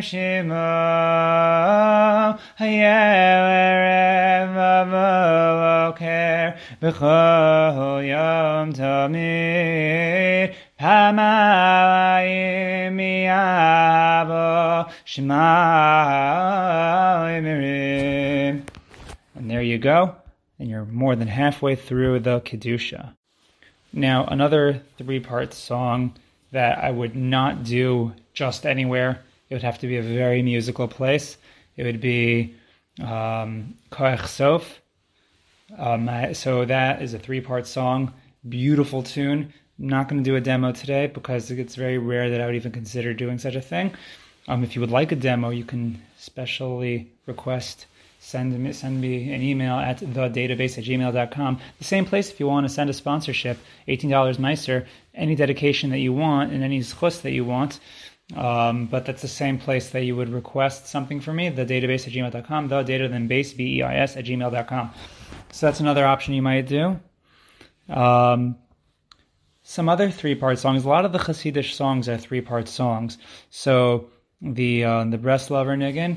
shimo, 0.00 0.56
hayerev 2.58 4.54
avoker, 4.88 6.56
b'chol 6.80 8.08
yom 8.08 8.72
tamid, 8.72 10.54
hamayim 10.80 11.26
miyavo, 12.96 14.90
shema 15.04 15.42
And 19.34 19.50
there 19.50 19.62
you 19.62 19.76
go, 19.76 20.16
and 20.58 20.70
you're 20.70 20.86
more 20.86 21.14
than 21.16 21.28
halfway 21.28 21.76
through 21.76 22.20
the 22.20 22.40
Kedusha. 22.40 23.14
Now, 23.92 24.24
another 24.24 24.80
three 24.96 25.20
part 25.20 25.52
song 25.52 26.14
that 26.52 26.78
I 26.78 26.90
would 26.90 27.16
not 27.16 27.64
do 27.64 28.12
just 28.32 28.64
anywhere. 28.64 29.22
It 29.50 29.54
would 29.54 29.62
have 29.62 29.78
to 29.80 29.86
be 29.86 29.96
a 29.96 30.02
very 30.02 30.42
musical 30.42 30.88
place. 30.88 31.36
It 31.76 31.84
would 31.84 32.00
be 32.00 32.54
um, 33.00 33.74
Koach 33.90 34.26
Sof. 34.26 34.80
Um, 35.76 36.34
so 36.34 36.64
that 36.64 37.02
is 37.02 37.14
a 37.14 37.18
three-part 37.18 37.66
song, 37.66 38.12
beautiful 38.48 39.02
tune. 39.02 39.52
I'm 39.78 39.88
not 39.88 40.08
going 40.08 40.22
to 40.22 40.30
do 40.30 40.36
a 40.36 40.40
demo 40.40 40.72
today 40.72 41.06
because 41.06 41.50
it's 41.50 41.74
very 41.74 41.98
rare 41.98 42.30
that 42.30 42.40
I 42.40 42.46
would 42.46 42.54
even 42.54 42.72
consider 42.72 43.14
doing 43.14 43.38
such 43.38 43.54
a 43.54 43.60
thing. 43.60 43.94
Um, 44.48 44.62
if 44.62 44.74
you 44.74 44.80
would 44.80 44.90
like 44.90 45.12
a 45.12 45.16
demo, 45.16 45.50
you 45.50 45.64
can 45.64 46.00
specially 46.18 47.10
request 47.26 47.86
send 48.22 48.56
me 48.56 48.72
send 48.72 49.00
me 49.00 49.32
an 49.32 49.42
email 49.42 49.74
at 49.74 49.98
thedatabase 49.98 50.78
at 50.78 50.84
gmail.com. 50.84 51.58
The 51.78 51.84
same 51.84 52.04
place 52.04 52.30
if 52.30 52.38
you 52.38 52.46
want 52.46 52.64
to 52.66 52.72
send 52.72 52.88
a 52.88 52.92
sponsorship, 52.92 53.58
$18 53.88 54.38
Meister, 54.38 54.86
any 55.12 55.34
dedication 55.34 55.90
that 55.90 55.98
you 55.98 56.12
want 56.12 56.52
and 56.52 56.62
any 56.62 56.80
schus 56.80 57.22
that 57.22 57.32
you 57.32 57.44
want. 57.44 57.80
Um, 58.36 58.86
but 58.86 59.04
that's 59.04 59.22
the 59.22 59.28
same 59.28 59.58
place 59.58 59.90
that 59.90 60.04
you 60.04 60.14
would 60.14 60.28
request 60.28 60.86
something 60.86 61.20
from 61.20 61.36
me, 61.36 61.48
the 61.48 61.66
database 61.66 62.06
at 62.06 62.14
gmail.com, 62.14 62.68
the 62.68 62.82
data 62.82 63.08
then 63.08 63.26
base, 63.26 63.52
B-E-I-S 63.52 64.16
at 64.16 64.24
gmail.com. 64.24 64.90
So 65.50 65.66
that's 65.66 65.80
another 65.80 66.06
option 66.06 66.32
you 66.32 66.42
might 66.42 66.66
do. 66.66 67.00
Um, 67.88 68.56
some 69.64 69.88
other 69.88 70.10
three-part 70.10 70.60
songs. 70.60 70.84
A 70.84 70.88
lot 70.88 71.04
of 71.04 71.12
the 71.12 71.18
Hasidic 71.18 71.74
songs 71.74 72.08
are 72.08 72.16
three-part 72.16 72.68
songs. 72.68 73.18
So 73.50 74.10
the 74.40 74.84
uh, 74.84 75.04
the 75.04 75.18
Breslover 75.18 75.76
Niggin. 75.76 76.16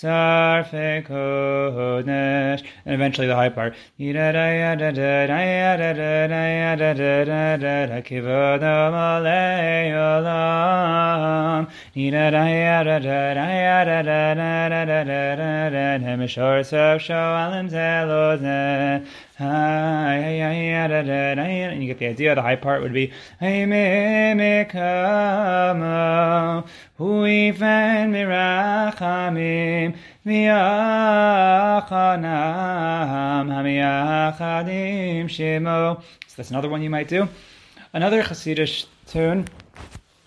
sarfe 0.00 1.04
kodesh 1.04 2.62
and 2.84 2.94
eventually 2.94 3.26
the 3.26 3.34
high 3.34 3.48
part. 3.48 3.74
zelozeh 17.68 19.04
and 21.70 21.82
you 21.82 21.88
get 21.88 21.98
the 21.98 22.06
idea. 22.06 22.34
The 22.34 22.42
high 22.42 22.56
part 22.56 22.82
would 22.82 22.92
be. 22.92 23.12
So 36.26 36.36
that's 36.36 36.50
another 36.50 36.68
one 36.68 36.82
you 36.82 36.90
might 36.90 37.08
do. 37.08 37.28
Another 37.92 38.22
Hasidic 38.22 38.86
tune 39.06 39.46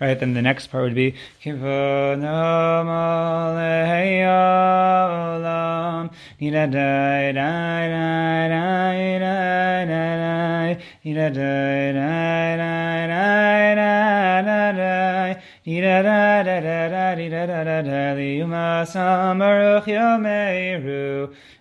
Right, 0.00 0.18
then 0.18 0.34
the 0.34 0.42
next 0.42 0.66
part 0.68 0.84
would 0.84 0.94
be 0.94 1.14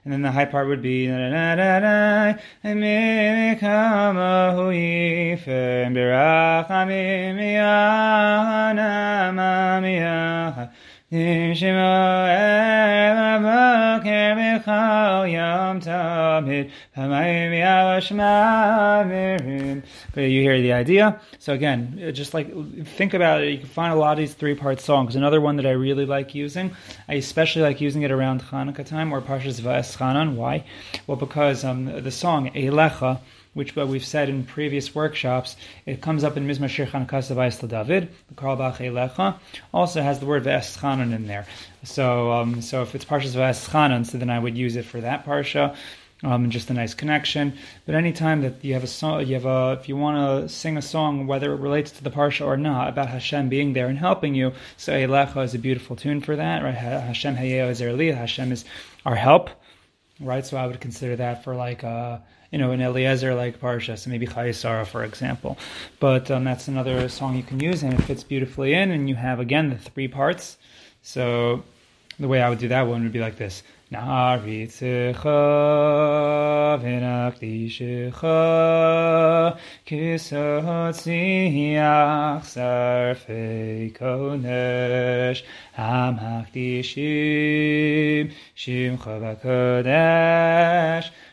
and 0.03 0.11
then 0.11 0.21
the 0.21 0.31
high 0.31 0.43
part 0.43 0.67
would 0.67 0.81
be 0.81 1.07
da 1.07 1.23
b'chol 14.63 15.31
yom 15.31 15.79
tamid 15.81 16.71
But 20.13 20.21
you 20.21 20.41
hear 20.41 20.61
the 20.61 20.73
idea. 20.73 21.19
So 21.39 21.53
again, 21.53 22.11
just 22.13 22.33
like 22.33 22.51
think 22.85 23.13
about 23.13 23.41
it, 23.41 23.51
you 23.51 23.57
can 23.59 23.67
find 23.67 23.93
a 23.93 23.95
lot 23.95 24.13
of 24.13 24.17
these 24.17 24.33
three-part 24.33 24.79
songs. 24.79 25.15
Another 25.15 25.41
one 25.41 25.57
that 25.57 25.65
I 25.65 25.71
really 25.71 26.05
like 26.05 26.35
using, 26.35 26.75
I 27.07 27.15
especially 27.15 27.61
like 27.63 27.81
using 27.81 28.03
it 28.03 28.11
around 28.11 28.43
Hanukkah 28.43 28.85
time 28.85 29.13
or 29.13 29.21
Parshas 29.21 29.61
Va'eschanan. 29.61 30.35
Why? 30.35 30.65
Well, 31.07 31.17
because 31.17 31.63
um, 31.63 31.85
the 31.85 32.11
song 32.11 32.49
Eilecha 32.51 33.19
which 33.53 33.75
what 33.75 33.87
we've 33.87 34.05
said 34.05 34.29
in 34.29 34.43
previous 34.43 34.95
workshops, 34.95 35.55
it 35.85 36.01
comes 36.01 36.23
up 36.23 36.37
in 36.37 36.47
Mizmor 36.47 36.69
Shir 36.69 36.85
Chanukah 36.85 37.67
David, 37.67 38.09
the 38.27 38.35
Karl 38.35 38.57
Lecha, 38.57 39.37
also 39.73 40.01
has 40.01 40.19
the 40.19 40.25
word 40.25 40.43
Ve'eschanan 40.43 41.13
in 41.13 41.27
there. 41.27 41.45
So, 41.83 42.31
um, 42.31 42.61
so 42.61 42.81
if 42.81 42.95
it's 42.95 43.05
Parshas 43.05 43.35
Ve'eschanan, 43.35 44.05
so 44.05 44.17
then 44.17 44.29
I 44.29 44.39
would 44.39 44.57
use 44.57 44.75
it 44.75 44.85
for 44.85 45.01
that 45.01 45.25
Parsha. 45.25 45.75
Um, 46.23 46.49
just 46.49 46.69
a 46.69 46.73
nice 46.73 46.93
connection. 46.93 47.57
But 47.85 47.95
anytime 47.95 48.43
that 48.43 48.63
you 48.63 48.75
have 48.75 48.83
a 48.85 48.87
song, 48.87 49.25
you 49.25 49.33
have 49.33 49.45
a, 49.45 49.77
if 49.77 49.89
you 49.89 49.97
want 49.97 50.47
to 50.47 50.47
sing 50.47 50.77
a 50.77 50.81
song, 50.81 51.27
whether 51.27 51.53
it 51.53 51.59
relates 51.59 51.91
to 51.91 52.03
the 52.03 52.09
parsha 52.09 52.45
or 52.45 52.55
not, 52.55 52.87
about 52.87 53.09
Hashem 53.09 53.49
being 53.49 53.73
there 53.73 53.87
and 53.87 53.97
helping 53.97 54.33
you, 54.33 54.53
so 54.77 54.93
Eilecha 54.93 55.43
is 55.43 55.53
a 55.53 55.59
beautiful 55.59 55.97
tune 55.97 56.21
for 56.21 56.37
that, 56.37 56.63
right? 56.63 56.75
Hashem 56.75 57.35
Hayeo 57.35 57.69
is 57.69 57.81
Hashem 58.15 58.53
is 58.53 58.63
our 59.05 59.15
help, 59.15 59.49
right? 60.21 60.45
So 60.45 60.55
I 60.55 60.65
would 60.65 60.79
consider 60.79 61.17
that 61.17 61.43
for 61.43 61.57
like 61.57 61.83
a, 61.83 62.23
you 62.53 62.59
know, 62.59 62.71
an 62.71 62.81
Eliezer 62.81 63.33
like 63.33 63.59
Parsha, 63.59 63.97
so 63.97 64.11
maybe 64.11 64.27
Chayei 64.27 64.53
Sarah, 64.53 64.85
for 64.85 65.03
example. 65.03 65.57
But 65.99 66.29
um, 66.29 66.43
that's 66.43 66.67
another 66.67 67.09
song 67.09 67.35
you 67.35 67.41
can 67.41 67.59
use, 67.59 67.81
and 67.81 67.95
it 67.95 68.01
fits 68.03 68.23
beautifully 68.23 68.75
in, 68.75 68.91
and 68.91 69.09
you 69.09 69.15
have, 69.15 69.39
again, 69.39 69.71
the 69.71 69.77
three 69.77 70.07
parts. 70.07 70.59
So 71.01 71.63
the 72.19 72.27
way 72.27 72.43
I 72.43 72.49
would 72.49 72.59
do 72.59 72.67
that 72.67 72.83
one 72.83 73.01
would 73.01 73.11
be 73.11 73.19
like 73.19 73.37
this. 73.37 73.63
Naritzecha 73.91 75.17
v'nakdishecha 76.79 79.57
kisotziach 79.87 80.83
sarfei 82.53 83.91
kodesh 83.97 85.41
hamakdishim 85.75 88.31
shimcha 88.55 89.39
v'kodesh 89.41 91.09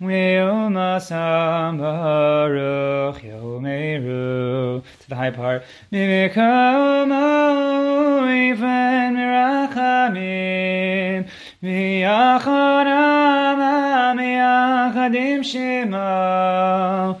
Yoma 0.00 0.98
Samaruch 0.98 3.20
to 5.00 5.08
the 5.08 5.14
high 5.14 5.30
part. 5.30 5.62
Mimikamo 5.92 7.14
even 8.50 9.14
mirachamin 9.14 11.28
miyachanam 11.62 13.14
shema 15.44 17.20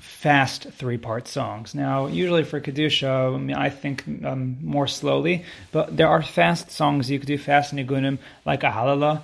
fast 0.00 0.70
three 0.72 0.98
part 0.98 1.28
songs. 1.28 1.74
Now, 1.74 2.06
usually 2.06 2.44
for 2.44 2.60
Kedusha, 2.60 3.34
I, 3.34 3.38
mean, 3.38 3.56
I 3.56 3.70
think 3.70 4.04
um, 4.24 4.56
more 4.62 4.86
slowly, 4.86 5.44
but 5.72 5.96
there 5.96 6.08
are 6.08 6.22
fast 6.22 6.70
songs 6.70 7.10
you 7.10 7.18
could 7.18 7.28
do 7.28 7.38
fast 7.38 7.74
nigunim, 7.74 8.18
like 8.44 8.62
a 8.62 8.70
halala. 8.70 9.22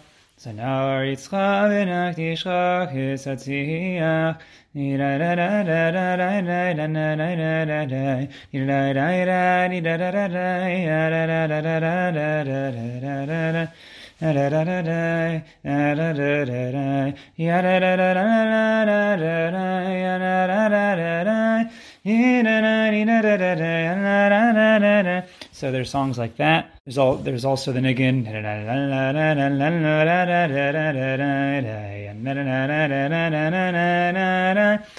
So 25.50 25.72
there's 25.72 25.90
songs 25.90 26.16
like 26.18 26.36
that. 26.36 26.78
There's 26.84 26.98
all 26.98 27.16
there's 27.16 27.44
also 27.44 27.72
the 27.72 27.80
niggin. 27.80 28.24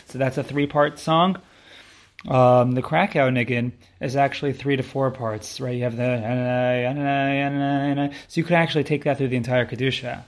So 0.08 0.18
that's 0.18 0.38
a 0.38 0.44
three 0.44 0.68
part 0.68 1.00
song. 1.00 1.42
Um, 2.28 2.74
the 2.74 2.82
Krakow 2.82 3.30
niggin 3.30 3.72
is 4.02 4.18
actually 4.18 4.52
three 4.52 4.76
to 4.76 4.84
four 4.84 5.10
parts, 5.12 5.62
right? 5.62 5.78
You 5.78 5.84
have 5.84 5.96
the 5.96 6.18
so 8.28 8.40
you 8.42 8.44
could 8.44 8.58
actually 8.58 8.84
take 8.84 9.06
that 9.06 9.18
through 9.18 9.30
the 9.30 9.38
entire 9.38 9.66
kedusha. 9.66 10.26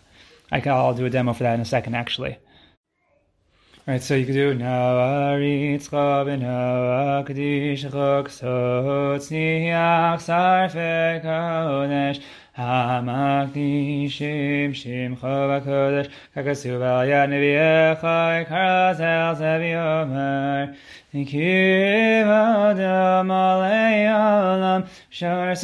I 0.50 0.62
can, 0.62 0.72
I'll 0.72 0.94
do 0.94 1.06
a 1.06 1.10
demo 1.10 1.34
for 1.34 1.44
that 1.44 1.56
in 1.56 1.60
a 1.62 1.66
second, 1.66 1.96
actually. 1.96 2.38
Right, 3.90 4.04
so 4.04 4.14
you 4.14 4.28
could 4.28 4.36
do 4.36 4.54
Na'aritzcha 4.54 6.24
v'Noah 6.24 7.26
Kadishcha 7.26 7.90
Ksotziach 8.24 10.22
Sarfe 10.22 11.20
Kodesh 11.24 12.22
Hamakdishim 12.56 13.50
Shimcha 14.76 15.34
v'Kodesh 15.50 16.10
Kakasuv 16.36 16.84
al 16.84 17.08
Yad 17.08 17.30
Nevi'echa 17.30 18.46
Karazel 18.48 19.34
Zeviomer 19.40 20.76
Kivadam 21.12 22.12
Alei 23.32 24.06
Olam 24.06 24.86
Shor 25.10 25.56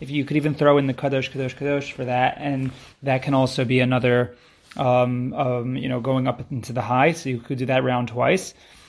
if 0.00 0.08
you 0.08 0.24
could 0.24 0.36
even 0.36 0.54
throw 0.54 0.78
in 0.78 0.86
the 0.86 0.94
kadosh, 0.94 1.32
kadosh, 1.32 1.56
kadosh 1.56 1.90
for 1.90 2.04
that, 2.04 2.36
and 2.38 2.70
that 3.02 3.22
can 3.22 3.34
also 3.34 3.64
be 3.64 3.80
another, 3.80 4.36
um, 4.76 5.32
um, 5.32 5.76
you 5.76 5.88
know, 5.88 5.98
going 5.98 6.28
up 6.28 6.52
into 6.52 6.72
the 6.72 6.80
high. 6.80 7.10
So 7.12 7.28
you 7.28 7.40
could 7.40 7.58
do 7.58 7.66
that 7.66 7.82
round 7.82 8.06
twice. 8.06 8.54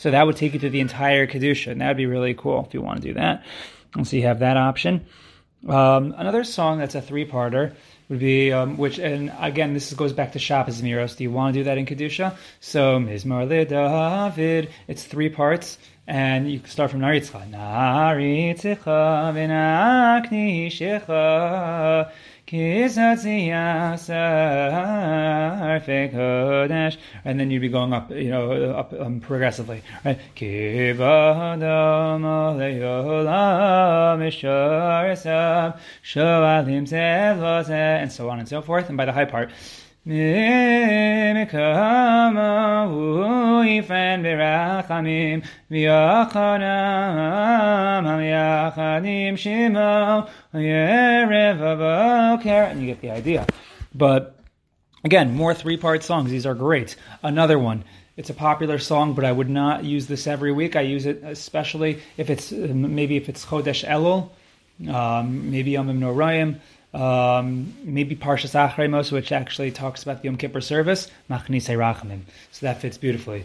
So 0.00 0.10
that 0.10 0.24
would 0.24 0.36
take 0.36 0.54
you 0.54 0.58
to 0.60 0.70
the 0.70 0.80
entire 0.80 1.26
Kedusha, 1.26 1.72
and 1.72 1.82
that 1.82 1.88
would 1.88 1.98
be 1.98 2.06
really 2.06 2.32
cool 2.32 2.64
if 2.64 2.72
you 2.72 2.80
want 2.80 3.02
to 3.02 3.08
do 3.08 3.14
that. 3.14 3.44
And 3.94 4.08
so 4.08 4.16
you 4.16 4.22
have 4.22 4.38
that 4.38 4.56
option. 4.56 5.04
Um, 5.68 6.14
another 6.16 6.42
song 6.42 6.78
that's 6.78 6.94
a 6.94 7.02
three-parter 7.02 7.74
would 8.08 8.18
be, 8.18 8.50
um, 8.50 8.78
which, 8.78 8.98
and 8.98 9.30
again, 9.38 9.74
this 9.74 9.92
goes 9.92 10.14
back 10.14 10.32
to 10.32 10.38
Shabbos 10.38 10.80
Zmiros. 10.80 11.18
Do 11.18 11.24
you 11.24 11.30
want 11.30 11.52
to 11.52 11.60
do 11.60 11.64
that 11.64 11.76
in 11.76 11.84
Kedusha? 11.84 12.34
So, 12.60 12.98
Mizmor 12.98 13.46
David, 13.46 14.70
it's 14.88 15.04
three 15.04 15.28
parts, 15.28 15.76
and 16.06 16.50
you 16.50 16.60
can 16.60 16.70
start 16.70 16.90
from 16.90 17.00
Naritzcha. 17.00 17.50
Naritzcha 17.50 18.86
v'nakni 19.34 20.68
shecha 20.68 22.10
and 27.24 27.38
then 27.38 27.48
you'd 27.48 27.60
be 27.60 27.68
going 27.68 27.92
up, 27.92 28.10
you 28.10 28.28
know, 28.28 28.72
up 28.72 28.92
um, 28.92 29.20
progressively, 29.20 29.82
right? 30.04 30.18
And 38.00 38.10
so 38.10 38.30
on 38.30 38.40
and 38.40 38.48
so 38.48 38.62
forth. 38.62 38.88
And 38.88 38.96
by 38.96 39.04
the 39.04 39.12
high 39.12 39.26
part, 39.26 39.52
Mikama 40.06 41.50
uifan 42.88 44.22
berachamim 44.22 45.44
v'yachanam 45.70 46.34
ha'yachanim 48.06 49.34
shimo 49.36 50.26
yerev 50.54 51.58
avoker 51.58 52.70
and 52.70 52.80
you 52.80 52.86
get 52.86 53.02
the 53.02 53.10
idea. 53.10 53.46
But 53.94 54.38
again, 55.04 55.36
more 55.36 55.52
three-part 55.52 56.02
songs. 56.02 56.30
These 56.30 56.46
are 56.46 56.54
great. 56.54 56.96
Another 57.22 57.58
one. 57.58 57.84
It's 58.16 58.30
a 58.30 58.34
popular 58.34 58.78
song, 58.78 59.12
but 59.12 59.26
I 59.26 59.32
would 59.32 59.50
not 59.50 59.84
use 59.84 60.06
this 60.06 60.26
every 60.26 60.52
week. 60.52 60.76
I 60.76 60.80
use 60.80 61.04
it 61.04 61.22
especially 61.22 62.00
if 62.16 62.30
it's 62.30 62.52
maybe 62.52 63.16
if 63.16 63.28
it's 63.28 63.44
Chodesh 63.44 63.86
Elul, 63.86 64.30
um, 64.92 65.50
maybe 65.50 65.72
Yom 65.72 65.88
Norayim 65.88 66.58
um, 66.92 67.74
maybe 67.84 68.16
Parshas 68.16 68.54
Acharei 68.54 68.90
Mos, 68.90 69.12
which 69.12 69.32
actually 69.32 69.70
talks 69.70 70.02
about 70.02 70.22
the 70.22 70.26
Yom 70.26 70.36
Kippur 70.36 70.60
service, 70.60 71.10
Machnise 71.30 71.68
Rachamim. 71.76 72.22
So 72.50 72.66
that 72.66 72.80
fits 72.80 72.98
beautifully. 72.98 73.44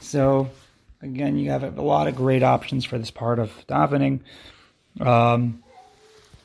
So, 0.00 0.50
again, 1.02 1.38
you 1.38 1.50
have 1.50 1.78
a 1.78 1.82
lot 1.82 2.08
of 2.08 2.16
great 2.16 2.42
options 2.42 2.84
for 2.84 2.98
this 2.98 3.10
part 3.10 3.38
of 3.38 3.52
davening. 3.68 4.20
Um, 5.00 5.62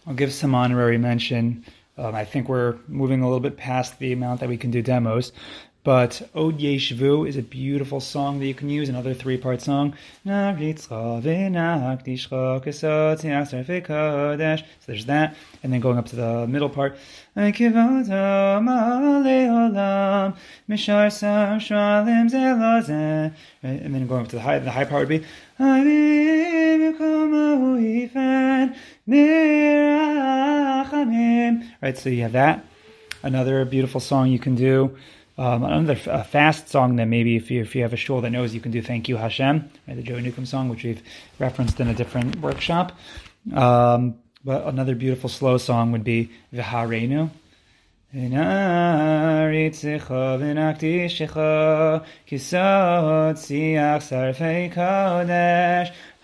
I'll 0.05 0.13
give 0.13 0.33
some 0.33 0.53
honorary 0.53 0.97
mention. 0.97 1.65
Um, 2.01 2.15
I 2.15 2.25
think 2.25 2.49
we're 2.49 2.77
moving 2.87 3.21
a 3.21 3.25
little 3.25 3.39
bit 3.39 3.57
past 3.57 3.99
the 3.99 4.11
amount 4.11 4.39
that 4.39 4.49
we 4.49 4.57
can 4.57 4.71
do 4.71 4.81
demos, 4.81 5.31
But 5.83 6.29
Od 6.35 6.59
Yeshvu 6.59 7.27
is 7.27 7.37
a 7.37 7.41
beautiful 7.41 7.99
song 7.99 8.37
that 8.39 8.45
you 8.45 8.53
can 8.53 8.69
use, 8.69 8.87
another 8.87 9.15
three 9.15 9.37
part 9.37 9.63
song. 9.63 9.95
So 10.23 10.29
there's 14.85 15.05
that. 15.05 15.35
And 15.63 15.73
then 15.73 15.79
going 15.79 15.97
up 15.97 16.05
to 16.07 16.15
the 16.15 16.45
middle 16.47 16.69
part. 16.69 16.97
And 17.35 17.45
then 23.95 24.07
going 24.07 24.21
up 24.21 24.27
to 24.29 24.35
the 24.35 24.41
high, 24.41 24.59
the 24.59 24.69
high 24.69 24.85
part 24.85 25.07
would 25.07 25.09
be. 25.09 25.25
Right, 31.81 31.97
so 31.97 32.09
you 32.09 32.21
have 32.21 32.31
that. 32.31 32.65
Another 33.23 33.65
beautiful 33.65 33.99
song 33.99 34.29
you 34.29 34.39
can 34.39 34.55
do. 34.55 34.97
Um, 35.37 35.63
another 35.63 35.95
fast 35.95 36.69
song 36.69 36.95
that 36.95 37.07
maybe 37.07 37.35
if 37.35 37.51
you 37.51 37.61
if 37.61 37.75
you 37.75 37.81
have 37.81 37.91
a 37.93 37.97
shul 37.97 38.21
that 38.21 38.29
knows 38.29 38.53
you 38.53 38.61
can 38.61 38.71
do 38.71 38.81
Thank 38.81 39.09
You 39.09 39.17
Hashem, 39.17 39.69
right, 39.87 39.97
the 39.97 40.03
Joey 40.03 40.21
Newcomb 40.21 40.45
song, 40.45 40.69
which 40.69 40.83
we've 40.83 41.01
referenced 41.39 41.79
in 41.79 41.87
a 41.87 41.93
different 41.93 42.39
workshop. 42.39 42.97
Um, 43.53 44.15
but 44.45 44.65
another 44.65 44.95
beautiful 44.95 45.29
slow 45.29 45.57
song 45.57 45.91
would 45.91 46.03
be 46.03 46.31
V'Harenu. 46.53 47.29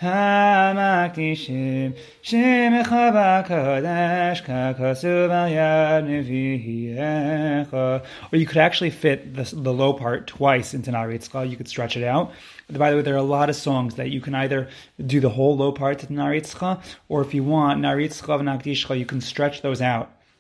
V'naritzicha 0.03 0.75
v'nakdishicha 0.75 1.13
kisot 1.13 1.23
siach 1.23 1.23
sarfei 1.23 1.43
kodesh 1.43 1.43
המקדישים 1.43 1.93
שמך 2.23 2.95
בקודש 3.15 4.41
ככסוב 4.41 5.31
על 5.31 5.53
יד 5.53 6.05
נביאיך. 6.05 7.73
Or 7.73 8.37
you 8.37 8.47
could 8.47 8.59
actually 8.59 8.91
fit 8.91 9.35
the, 9.35 9.45
the 9.55 9.73
low 9.73 9.93
part 9.93 10.27
twice 10.27 10.75
into 10.75 10.91
Naritzcha. 10.91 11.49
You 11.49 11.57
could 11.57 11.69
stretch 11.69 11.97
it 11.97 12.05
out. 12.05 12.33
By 12.71 12.91
the 12.91 12.97
way, 12.97 13.03
there 13.03 13.15
are 13.15 13.19
a 13.19 13.23
lot 13.23 13.51
of 13.51 13.57
songs 13.57 13.95
that 13.97 14.11
you 14.11 14.21
can 14.21 14.35
either 14.35 14.69
do 15.07 15.21
the 15.21 15.31
whole 15.31 15.57
low 15.57 15.73
part 15.73 15.99
to 16.01 16.07
Naritzcha, 16.07 16.83
or 17.09 17.21
if 17.23 17.35
you 17.35 17.45
want 17.45 17.81
Naritzcha 17.81 18.41
and 18.41 18.49
Nakdishcha, 18.49 18.99
you 18.99 19.07
can 19.07 19.21
stretch 19.21 19.63
those 19.63 19.83
out 19.83 20.11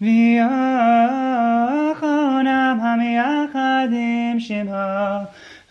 ויחונם 0.00 0.40
המייחדים 2.82 4.40
שמך, 4.40 4.74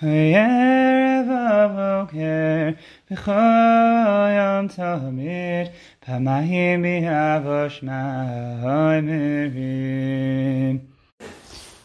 הערב 0.02 1.26
הבוקר, 1.30 2.70
בכל 3.12 3.32
יום 4.38 4.68
תמיד, 4.68 5.68
פעמיים 6.00 6.82
ביבו 6.82 7.66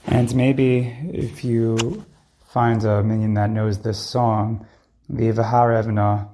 And 0.06 0.34
maybe 0.34 0.94
if 1.12 1.44
you 1.44 2.04
find 2.52 2.84
a 2.84 3.02
minyan 3.02 3.34
that 3.34 3.50
knows 3.50 3.78
this 3.78 3.98
song, 3.98 4.66
the 5.08 5.32
Viharevna 5.32 6.28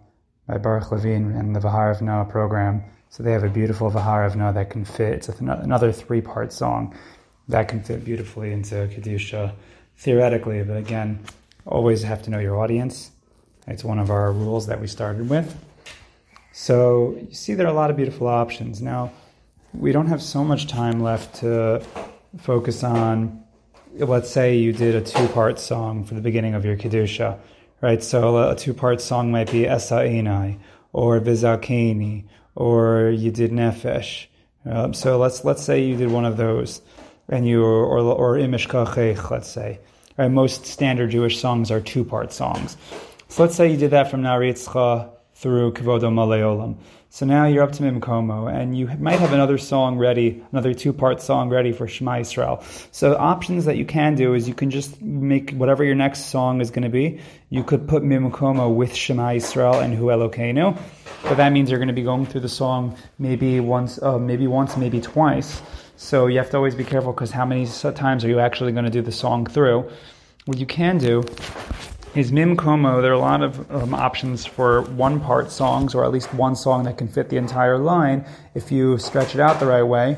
by 0.46 0.58
Baruch 0.58 0.90
Levine 0.90 1.32
and 1.32 1.54
the 1.54 1.60
Viharevna 1.60 2.28
program 2.28 2.84
so 3.10 3.24
they 3.24 3.32
have 3.32 3.42
a 3.42 3.48
beautiful 3.48 3.90
Vaharavna 3.90 4.54
that 4.54 4.70
can 4.70 4.84
fit. 4.84 5.12
It's 5.12 5.28
another 5.28 5.90
three 5.90 6.20
part 6.20 6.52
song 6.52 6.96
that 7.48 7.68
can 7.68 7.82
fit 7.82 8.04
beautifully 8.04 8.52
into 8.52 8.74
Kedusha 8.86 9.52
theoretically, 9.96 10.62
but 10.62 10.76
again, 10.76 11.18
always 11.66 12.04
have 12.04 12.22
to 12.22 12.30
know 12.30 12.38
your 12.38 12.56
audience. 12.56 13.10
It's 13.66 13.82
one 13.82 13.98
of 13.98 14.10
our 14.10 14.32
rules 14.32 14.68
that 14.68 14.80
we 14.80 14.86
started 14.86 15.28
with. 15.28 15.56
So 16.52 17.16
you 17.28 17.34
see, 17.34 17.54
there 17.54 17.66
are 17.66 17.70
a 17.70 17.74
lot 17.74 17.90
of 17.90 17.96
beautiful 17.96 18.28
options. 18.28 18.80
Now, 18.80 19.10
we 19.72 19.90
don't 19.90 20.06
have 20.06 20.22
so 20.22 20.44
much 20.44 20.68
time 20.68 21.00
left 21.00 21.36
to 21.36 21.84
focus 22.38 22.84
on, 22.84 23.42
let's 23.92 24.30
say 24.30 24.56
you 24.56 24.72
did 24.72 24.94
a 24.94 25.00
two 25.00 25.26
part 25.28 25.58
song 25.58 26.04
for 26.04 26.14
the 26.14 26.20
beginning 26.20 26.54
of 26.54 26.64
your 26.64 26.76
Kedusha, 26.76 27.38
right? 27.80 28.02
So 28.04 28.50
a 28.50 28.54
two 28.54 28.72
part 28.72 29.00
song 29.00 29.32
might 29.32 29.50
be 29.50 29.66
Esa 29.66 29.96
Enai 29.96 30.58
or 30.92 31.20
Vizakeni 31.20 32.24
or 32.54 33.10
you 33.10 33.30
did 33.30 33.50
nefesh. 33.50 34.26
Um, 34.64 34.92
so 34.94 35.18
let's 35.18 35.44
let's 35.44 35.62
say 35.62 35.82
you 35.84 35.96
did 35.96 36.10
one 36.10 36.24
of 36.24 36.36
those, 36.36 36.82
and 37.28 37.46
you 37.46 37.64
or 37.64 37.98
or, 37.98 38.34
imishkachech, 38.34 39.30
let's 39.30 39.48
say. 39.48 39.80
Right, 40.18 40.30
most 40.30 40.66
standard 40.66 41.10
Jewish 41.10 41.38
songs 41.38 41.70
are 41.70 41.80
two 41.80 42.04
part 42.04 42.32
songs. 42.32 42.76
So 43.28 43.42
let's 43.42 43.54
say 43.54 43.70
you 43.70 43.76
did 43.76 43.92
that 43.92 44.10
from 44.10 44.22
Naritzcha 44.22 45.08
through 45.40 45.72
Kavodo 45.72 46.12
Maleolam. 46.12 46.76
So 47.08 47.24
now 47.24 47.46
you're 47.46 47.62
up 47.62 47.72
to 47.72 47.82
Mimkomo, 47.82 48.46
and 48.46 48.76
you 48.76 48.86
might 48.98 49.18
have 49.18 49.32
another 49.32 49.56
song 49.56 49.96
ready, 49.96 50.44
another 50.52 50.74
two-part 50.74 51.22
song 51.22 51.48
ready 51.48 51.72
for 51.72 51.88
Shema 51.88 52.16
Yisrael. 52.16 52.62
So 52.92 53.16
options 53.16 53.64
that 53.64 53.78
you 53.78 53.86
can 53.86 54.14
do 54.14 54.34
is 54.34 54.46
you 54.46 54.54
can 54.54 54.70
just 54.70 55.00
make 55.00 55.52
whatever 55.52 55.82
your 55.82 55.94
next 55.94 56.26
song 56.26 56.60
is 56.60 56.70
going 56.70 56.82
to 56.82 56.90
be. 56.90 57.20
You 57.48 57.64
could 57.64 57.88
put 57.88 58.04
Mimkomo 58.04 58.68
with 58.68 58.94
Shema 58.94 59.30
Yisrael 59.30 59.82
and 59.82 59.94
Hu 59.94 60.04
Elokeinu, 60.04 60.78
but 61.22 61.36
that 61.36 61.52
means 61.52 61.70
you're 61.70 61.80
going 61.80 61.88
to 61.88 61.94
be 61.94 62.02
going 62.02 62.26
through 62.26 62.42
the 62.42 62.48
song 62.48 62.96
maybe 63.18 63.60
once, 63.60 64.00
uh, 64.02 64.18
maybe 64.18 64.46
once, 64.46 64.76
maybe 64.76 65.00
twice. 65.00 65.62
So 65.96 66.26
you 66.26 66.36
have 66.36 66.50
to 66.50 66.58
always 66.58 66.74
be 66.74 66.84
careful 66.84 67.12
because 67.12 67.30
how 67.30 67.46
many 67.46 67.66
times 67.66 68.26
are 68.26 68.28
you 68.28 68.40
actually 68.40 68.72
going 68.72 68.84
to 68.84 68.90
do 68.90 69.00
the 69.00 69.12
song 69.12 69.46
through? 69.46 69.90
What 70.44 70.58
you 70.58 70.66
can 70.66 70.98
do 70.98 71.22
is 72.14 72.32
Mim 72.32 72.56
Como. 72.56 73.00
There 73.00 73.12
are 73.12 73.14
a 73.14 73.18
lot 73.18 73.42
of 73.42 73.70
um, 73.70 73.94
options 73.94 74.44
for 74.44 74.82
one 74.82 75.20
part 75.20 75.50
songs, 75.50 75.94
or 75.94 76.04
at 76.04 76.10
least 76.10 76.32
one 76.34 76.56
song 76.56 76.84
that 76.84 76.98
can 76.98 77.08
fit 77.08 77.28
the 77.28 77.36
entire 77.36 77.78
line 77.78 78.24
if 78.54 78.72
you 78.72 78.98
stretch 78.98 79.34
it 79.34 79.40
out 79.40 79.60
the 79.60 79.66
right 79.66 79.82
way. 79.82 80.16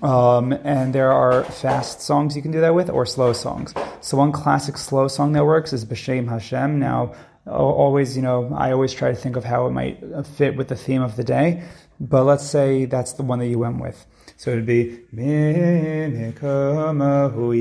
Um, 0.00 0.52
and 0.52 0.94
there 0.94 1.10
are 1.10 1.42
fast 1.42 2.00
songs 2.00 2.36
you 2.36 2.42
can 2.42 2.52
do 2.52 2.60
that 2.60 2.74
with, 2.74 2.88
or 2.88 3.04
slow 3.04 3.32
songs. 3.32 3.74
So 4.00 4.16
one 4.16 4.30
classic 4.30 4.76
slow 4.76 5.08
song 5.08 5.32
that 5.32 5.44
works 5.44 5.72
is 5.72 5.84
B'Shem 5.84 6.28
Hashem. 6.28 6.78
Now, 6.78 7.14
always, 7.46 8.16
you 8.16 8.22
know, 8.22 8.54
I 8.54 8.70
always 8.70 8.92
try 8.92 9.10
to 9.10 9.16
think 9.16 9.34
of 9.34 9.44
how 9.44 9.66
it 9.66 9.70
might 9.70 9.98
fit 10.26 10.56
with 10.56 10.68
the 10.68 10.76
theme 10.76 11.02
of 11.02 11.16
the 11.16 11.24
day. 11.24 11.64
But 11.98 12.24
let's 12.24 12.46
say 12.46 12.84
that's 12.84 13.14
the 13.14 13.24
one 13.24 13.40
that 13.40 13.48
you 13.48 13.58
went 13.58 13.80
with. 13.80 14.06
So 14.36 14.50
it'd 14.52 14.66
be 14.66 14.98
Mimikomahu 15.14 16.34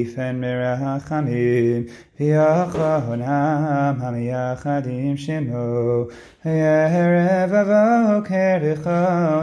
ifen 0.03 0.39
mirachamim 0.39 1.89
V'yachonam 2.19 3.95
hamiyachadim 4.01 5.15
shemo 5.17 6.12
Yerev 6.43 7.51
avoker 7.51 8.62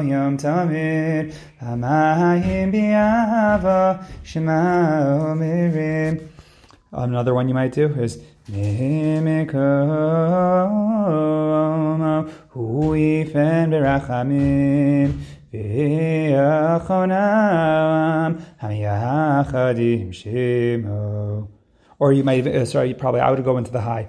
yom 0.08 0.36
tamid 0.36 1.32
Hamayim 1.62 2.72
bi'ava 2.72 4.04
shema 4.24 4.60
omirim. 5.20 6.14
Another 6.92 7.34
one 7.34 7.48
you 7.48 7.54
might 7.54 7.72
do 7.72 7.86
is 7.94 8.18
Mimikomahu 8.50 9.48
ifen 12.96 13.68
mirachamim 13.70 15.12
or 21.98 22.12
you 22.12 22.22
might, 22.22 22.46
uh, 22.46 22.64
sorry, 22.66 22.92
probably 22.94 23.20
I 23.20 23.30
would 23.30 23.42
go 23.44 23.56
into 23.56 23.70
the 23.70 23.80
high. 23.80 24.08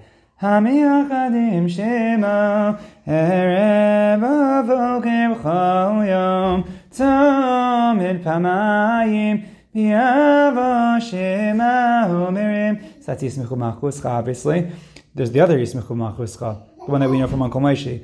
Obviously. 14.06 14.72
There's 15.16 15.32
the 15.32 15.42
other 15.42 15.58
Yismichu 15.58 15.90
Machuscha, 15.90 16.62
the 16.86 16.92
one 16.92 17.02
that 17.02 17.10
we 17.10 17.18
know 17.20 17.28
from 17.28 17.42
Uncle 17.42 17.60
Moshe 17.60 18.04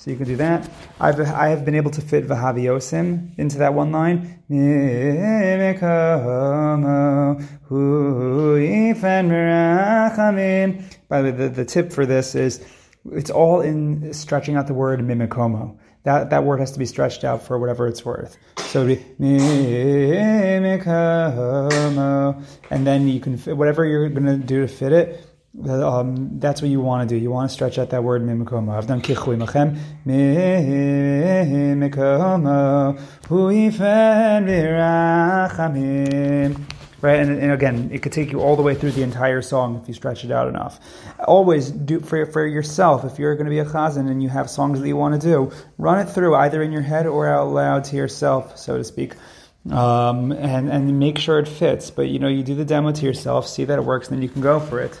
So 0.00 0.10
you 0.10 0.16
can 0.16 0.24
do 0.24 0.36
that. 0.36 0.66
I've 0.98 1.20
I 1.20 1.48
have 1.48 1.66
been 1.66 1.74
able 1.74 1.90
to 1.90 2.00
fit 2.00 2.26
Vahaviosim 2.26 3.38
into 3.38 3.58
that 3.58 3.74
one 3.74 3.92
line. 3.92 4.42
By 11.06 11.20
the 11.20 11.30
way, 11.30 11.36
the, 11.36 11.50
the 11.50 11.66
tip 11.66 11.92
for 11.92 12.06
this 12.06 12.34
is 12.34 12.64
it's 13.12 13.30
all 13.30 13.60
in 13.60 14.14
stretching 14.14 14.56
out 14.56 14.66
the 14.68 14.72
word 14.72 15.00
mimikomo. 15.00 15.76
That 16.04 16.30
that 16.30 16.44
word 16.44 16.60
has 16.60 16.72
to 16.72 16.78
be 16.78 16.86
stretched 16.86 17.22
out 17.22 17.42
for 17.42 17.58
whatever 17.58 17.86
it's 17.86 18.02
worth. 18.02 18.38
So 18.56 18.86
be, 18.86 18.96
and 22.70 22.86
then 22.86 23.06
you 23.06 23.20
can 23.20 23.36
whatever 23.36 23.84
you're 23.84 24.08
going 24.08 24.24
to 24.24 24.38
do 24.38 24.62
to 24.62 24.68
fit 24.68 24.92
it 24.92 25.29
um, 25.58 26.38
that's 26.38 26.62
what 26.62 26.70
you 26.70 26.80
want 26.80 27.08
to 27.08 27.14
do. 27.14 27.20
You 27.20 27.30
want 27.30 27.50
to 27.50 27.54
stretch 27.54 27.78
out 27.78 27.90
that 27.90 28.04
word 28.04 28.22
mimikomo. 28.22 28.72
I've 28.76 28.86
done 28.86 29.02
kichui 29.02 29.36
machem 29.36 29.76
mimikomo 30.06 31.90
huifen. 33.22 34.46
Right, 37.02 37.18
and, 37.18 37.38
and, 37.38 37.50
again, 37.50 37.88
it 37.94 38.02
could 38.02 38.12
take 38.12 38.30
you 38.30 38.40
all 38.40 38.56
the 38.56 38.62
way 38.62 38.74
through 38.74 38.90
the 38.90 39.02
entire 39.02 39.40
song 39.40 39.80
if 39.80 39.88
you 39.88 39.94
stretch 39.94 40.22
it 40.22 40.30
out 40.30 40.48
enough. 40.48 40.78
Always 41.26 41.70
do 41.70 42.00
for 42.00 42.26
for 42.26 42.46
yourself. 42.46 43.06
If 43.06 43.18
you're 43.18 43.36
going 43.36 43.46
to 43.46 43.50
be 43.50 43.58
a 43.58 43.64
chazan 43.64 44.10
and 44.10 44.22
you 44.22 44.28
have 44.28 44.50
songs 44.50 44.78
that 44.80 44.86
you 44.86 44.96
want 44.96 45.18
to 45.18 45.26
do, 45.26 45.50
run 45.78 45.98
it 45.98 46.10
through 46.10 46.34
either 46.34 46.62
in 46.62 46.72
your 46.72 46.82
head 46.82 47.06
or 47.06 47.26
out 47.26 47.48
loud 47.48 47.84
to 47.84 47.96
yourself, 47.96 48.58
so 48.58 48.76
to 48.76 48.84
speak. 48.84 49.14
Um, 49.70 50.32
and 50.32 50.68
and 50.68 50.98
make 50.98 51.16
sure 51.16 51.38
it 51.38 51.48
fits. 51.48 51.90
But 51.90 52.08
you 52.08 52.18
know, 52.18 52.28
you 52.28 52.42
do 52.42 52.54
the 52.54 52.66
demo 52.66 52.92
to 52.92 53.06
yourself, 53.06 53.48
see 53.48 53.64
that 53.64 53.78
it 53.78 53.82
works, 53.82 54.08
and 54.08 54.18
then 54.18 54.22
you 54.22 54.28
can 54.28 54.42
go 54.42 54.60
for 54.60 54.78
it. 54.78 55.00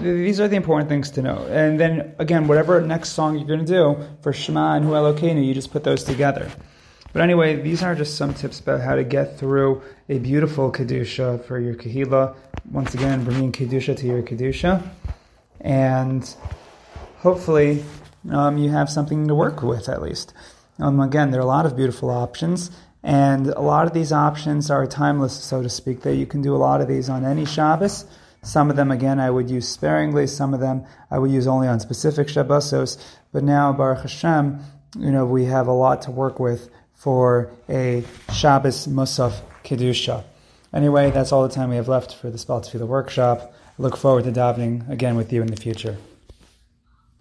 these 0.00 0.40
are 0.40 0.48
the 0.48 0.56
important 0.56 0.88
things 0.88 1.10
to 1.12 1.22
know. 1.22 1.46
And 1.50 1.78
then 1.78 2.14
again, 2.18 2.46
whatever 2.48 2.80
next 2.80 3.10
song 3.10 3.36
you're 3.36 3.46
going 3.46 3.64
to 3.64 3.66
do 3.66 3.96
for 4.22 4.32
Shema 4.32 4.74
and 4.74 4.84
Hu 4.84 4.92
Elokeinu, 4.92 5.44
you 5.44 5.54
just 5.54 5.70
put 5.70 5.84
those 5.84 6.04
together. 6.04 6.50
But 7.12 7.22
anyway, 7.22 7.60
these 7.60 7.82
are 7.82 7.94
just 7.94 8.16
some 8.16 8.34
tips 8.34 8.58
about 8.60 8.80
how 8.80 8.96
to 8.96 9.04
get 9.04 9.38
through 9.38 9.82
a 10.08 10.18
beautiful 10.18 10.72
kedusha 10.72 11.44
for 11.44 11.60
your 11.60 11.74
kahila. 11.74 12.36
Once 12.70 12.94
again, 12.94 13.24
bringing 13.24 13.52
kedusha 13.52 13.96
to 13.96 14.06
your 14.06 14.22
kedusha, 14.22 14.82
and 15.60 16.34
hopefully, 17.18 17.84
um, 18.32 18.58
you 18.58 18.70
have 18.70 18.90
something 18.90 19.28
to 19.28 19.34
work 19.34 19.62
with 19.62 19.88
at 19.88 20.02
least. 20.02 20.34
Um, 20.78 20.98
again, 20.98 21.30
there 21.30 21.40
are 21.40 21.44
a 21.44 21.46
lot 21.46 21.66
of 21.66 21.76
beautiful 21.76 22.10
options. 22.10 22.70
And 23.04 23.48
a 23.48 23.60
lot 23.60 23.86
of 23.86 23.92
these 23.92 24.12
options 24.12 24.70
are 24.70 24.86
timeless, 24.86 25.34
so 25.34 25.62
to 25.62 25.68
speak, 25.68 26.00
that 26.00 26.16
you 26.16 26.24
can 26.24 26.40
do 26.40 26.56
a 26.56 26.56
lot 26.56 26.80
of 26.80 26.88
these 26.88 27.10
on 27.10 27.26
any 27.26 27.44
Shabbos. 27.44 28.06
Some 28.44 28.70
of 28.70 28.76
them, 28.76 28.90
again, 28.90 29.18
I 29.18 29.30
would 29.30 29.50
use 29.50 29.66
sparingly. 29.66 30.26
Some 30.26 30.54
of 30.54 30.60
them 30.60 30.84
I 31.10 31.18
would 31.18 31.30
use 31.30 31.46
only 31.46 31.66
on 31.66 31.80
specific 31.80 32.28
Shabbosos. 32.28 33.02
But 33.32 33.42
now, 33.42 33.72
Baruch 33.72 34.02
Hashem, 34.02 34.60
you 34.98 35.10
know, 35.10 35.26
we 35.26 35.46
have 35.46 35.66
a 35.66 35.72
lot 35.72 36.02
to 36.02 36.10
work 36.10 36.38
with 36.38 36.70
for 36.94 37.50
a 37.68 38.04
Shabbos 38.32 38.86
Musaf 38.86 39.40
Kedusha. 39.64 40.24
Anyway, 40.72 41.10
that's 41.10 41.32
all 41.32 41.46
the 41.46 41.54
time 41.54 41.70
we 41.70 41.76
have 41.76 41.88
left 41.88 42.14
for 42.14 42.30
the 42.30 42.38
Spal 42.38 42.62
workshop. 42.86 43.52
I 43.78 43.82
look 43.82 43.96
forward 43.96 44.24
to 44.24 44.32
davening 44.32 44.88
again 44.90 45.16
with 45.16 45.32
you 45.32 45.40
in 45.40 45.48
the 45.48 45.56
future. 45.56 45.96